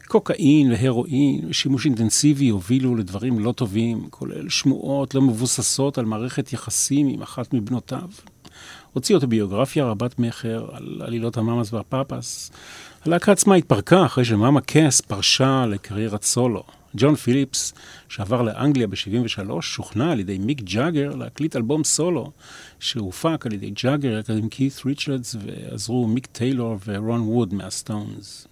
קוקאין 0.07 0.73
והרואין 0.73 1.45
ושימוש 1.49 1.85
אינטנסיבי 1.85 2.49
הובילו 2.49 2.97
לדברים 2.97 3.39
לא 3.39 3.53
טובים, 3.53 4.07
כולל 4.11 4.49
שמועות 4.49 5.15
לא 5.15 5.23
מבוססות 5.23 5.99
על 5.99 6.05
מערכת 6.05 6.53
יחסים 6.53 7.09
עם 7.09 7.23
אחת 7.23 7.55
מבנותיו. 7.55 8.09
הוציא 8.93 9.15
אוטוביוגרפיה 9.15 9.85
רבת 9.85 10.19
מכר 10.19 10.67
על 10.73 11.03
עלילות 11.05 11.37
המאמאס 11.37 11.73
והפאפס. 11.73 12.51
הלהקה 13.07 13.33
עצמה 13.33 13.55
התפרקה 13.55 14.07
אחרי 14.07 14.25
שמאמה 14.25 14.61
קס 14.61 15.01
פרשה 15.01 15.67
לקריירת 15.67 16.23
סולו. 16.23 16.63
ג'ון 16.97 17.15
פיליפס, 17.15 17.73
שעבר 18.09 18.43
לאנגליה 18.43 18.87
ב-73, 18.87 19.61
שוכנע 19.61 20.13
על 20.13 20.21
ידי 20.21 20.39
מיק 20.39 20.61
ג'אגר 20.61 21.15
להקליט 21.15 21.57
אלבום 21.57 21.85
סולו, 21.85 22.31
שהופק 22.81 23.47
על 23.47 23.53
ידי 23.53 23.71
ג'אגר 23.71 24.19
יחד 24.19 24.37
עם 24.37 24.49
קית' 24.49 24.83
ריצ'רדס, 24.87 25.37
ועזרו 25.45 26.07
מיק 26.07 26.27
טיילור 26.27 26.77
ורון 26.87 27.21
ווד 27.21 27.55
מהסטונס. 27.55 28.47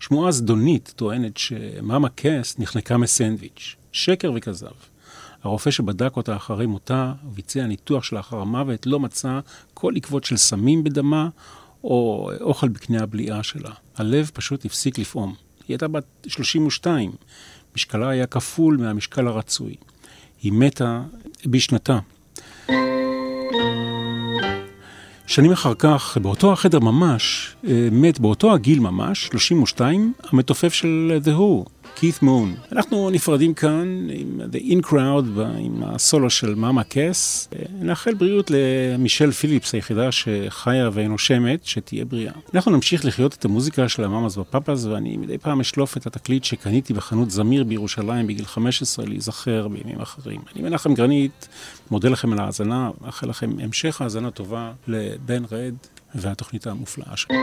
שמועה 0.00 0.32
זדונית 0.32 0.92
טוענת 0.96 1.36
שמאמה 1.36 2.08
קס 2.08 2.58
נחנקה 2.58 2.96
מסנדוויץ', 2.96 3.76
שקר 3.92 4.32
וכזב. 4.36 4.66
הרופא 5.42 5.70
שבדק 5.70 6.16
אותה 6.16 6.36
אחרי 6.36 6.66
מותה 6.66 7.12
וביצע 7.24 7.66
ניתוח 7.66 8.04
שלאחר 8.04 8.40
המוות 8.40 8.86
לא 8.86 9.00
מצא 9.00 9.40
כל 9.74 9.92
עקבות 9.96 10.24
של 10.24 10.36
סמים 10.36 10.84
בדמה 10.84 11.28
או 11.84 12.30
אוכל 12.40 12.68
בקנה 12.68 13.02
הבליעה 13.02 13.42
שלה. 13.42 13.70
הלב 13.96 14.30
פשוט 14.34 14.64
הפסיק 14.64 14.98
לפעום. 14.98 15.34
היא 15.68 15.74
הייתה 15.74 15.88
בת 15.88 16.04
32, 16.26 17.12
משקלה 17.76 18.08
היה 18.08 18.26
כפול 18.26 18.76
מהמשקל 18.76 19.26
הרצוי. 19.26 19.74
היא 20.42 20.52
מתה 20.52 21.02
בשנתה. 21.46 21.98
שנים 25.26 25.52
אחר 25.52 25.74
כך, 25.74 26.18
באותו 26.22 26.52
החדר 26.52 26.78
ממש, 26.78 27.56
אה, 27.66 27.88
מת 27.92 28.20
באותו 28.20 28.54
הגיל 28.54 28.80
ממש, 28.80 29.26
32, 29.26 30.12
המתופף 30.24 30.72
של 30.72 31.18
The 31.24 31.28
Who, 31.28 31.81
כית 31.96 32.22
מון. 32.22 32.54
אנחנו 32.72 33.10
נפרדים 33.10 33.54
כאן 33.54 34.06
עם 34.10 34.40
The 34.52 34.56
In 34.56 34.86
Crowd, 34.86 35.40
עם 35.58 35.82
הסולו 35.82 36.30
של 36.30 36.54
מאמה 36.54 36.82
קס. 36.84 37.48
נאחל 37.80 38.14
בריאות 38.14 38.50
למישל 38.50 39.32
פיליפס, 39.32 39.74
היחידה 39.74 40.12
שחיה 40.12 40.90
ונושמת, 40.92 41.64
שתהיה 41.64 42.04
בריאה. 42.04 42.32
אנחנו 42.54 42.72
נמשיך 42.72 43.04
לחיות 43.04 43.34
את 43.34 43.44
המוזיקה 43.44 43.88
של 43.88 44.04
המאמאס 44.04 44.36
והפאפאס, 44.36 44.84
ואני 44.84 45.16
מדי 45.16 45.38
פעם 45.38 45.60
אשלוף 45.60 45.96
את 45.96 46.06
התקליט 46.06 46.44
שקניתי 46.44 46.94
בחנות 46.94 47.30
זמיר 47.30 47.64
בירושלים 47.64 48.26
בגיל 48.26 48.44
15 48.44 49.04
להיזכר 49.06 49.68
בימים 49.68 50.00
אחרים. 50.00 50.40
אני 50.54 50.62
מנחם 50.62 50.94
גרנית, 50.94 51.48
מודה 51.90 52.08
לכם 52.08 52.32
על 52.32 52.38
ההאזנה, 52.38 52.90
מאחל 53.00 53.28
לכם 53.28 53.50
המשך 53.60 54.00
האזנה 54.00 54.30
טובה 54.30 54.72
לבן 54.88 55.42
רד 55.52 55.74
והתוכנית 56.14 56.66
המופלאה 56.66 57.16
שלו. 57.16 57.36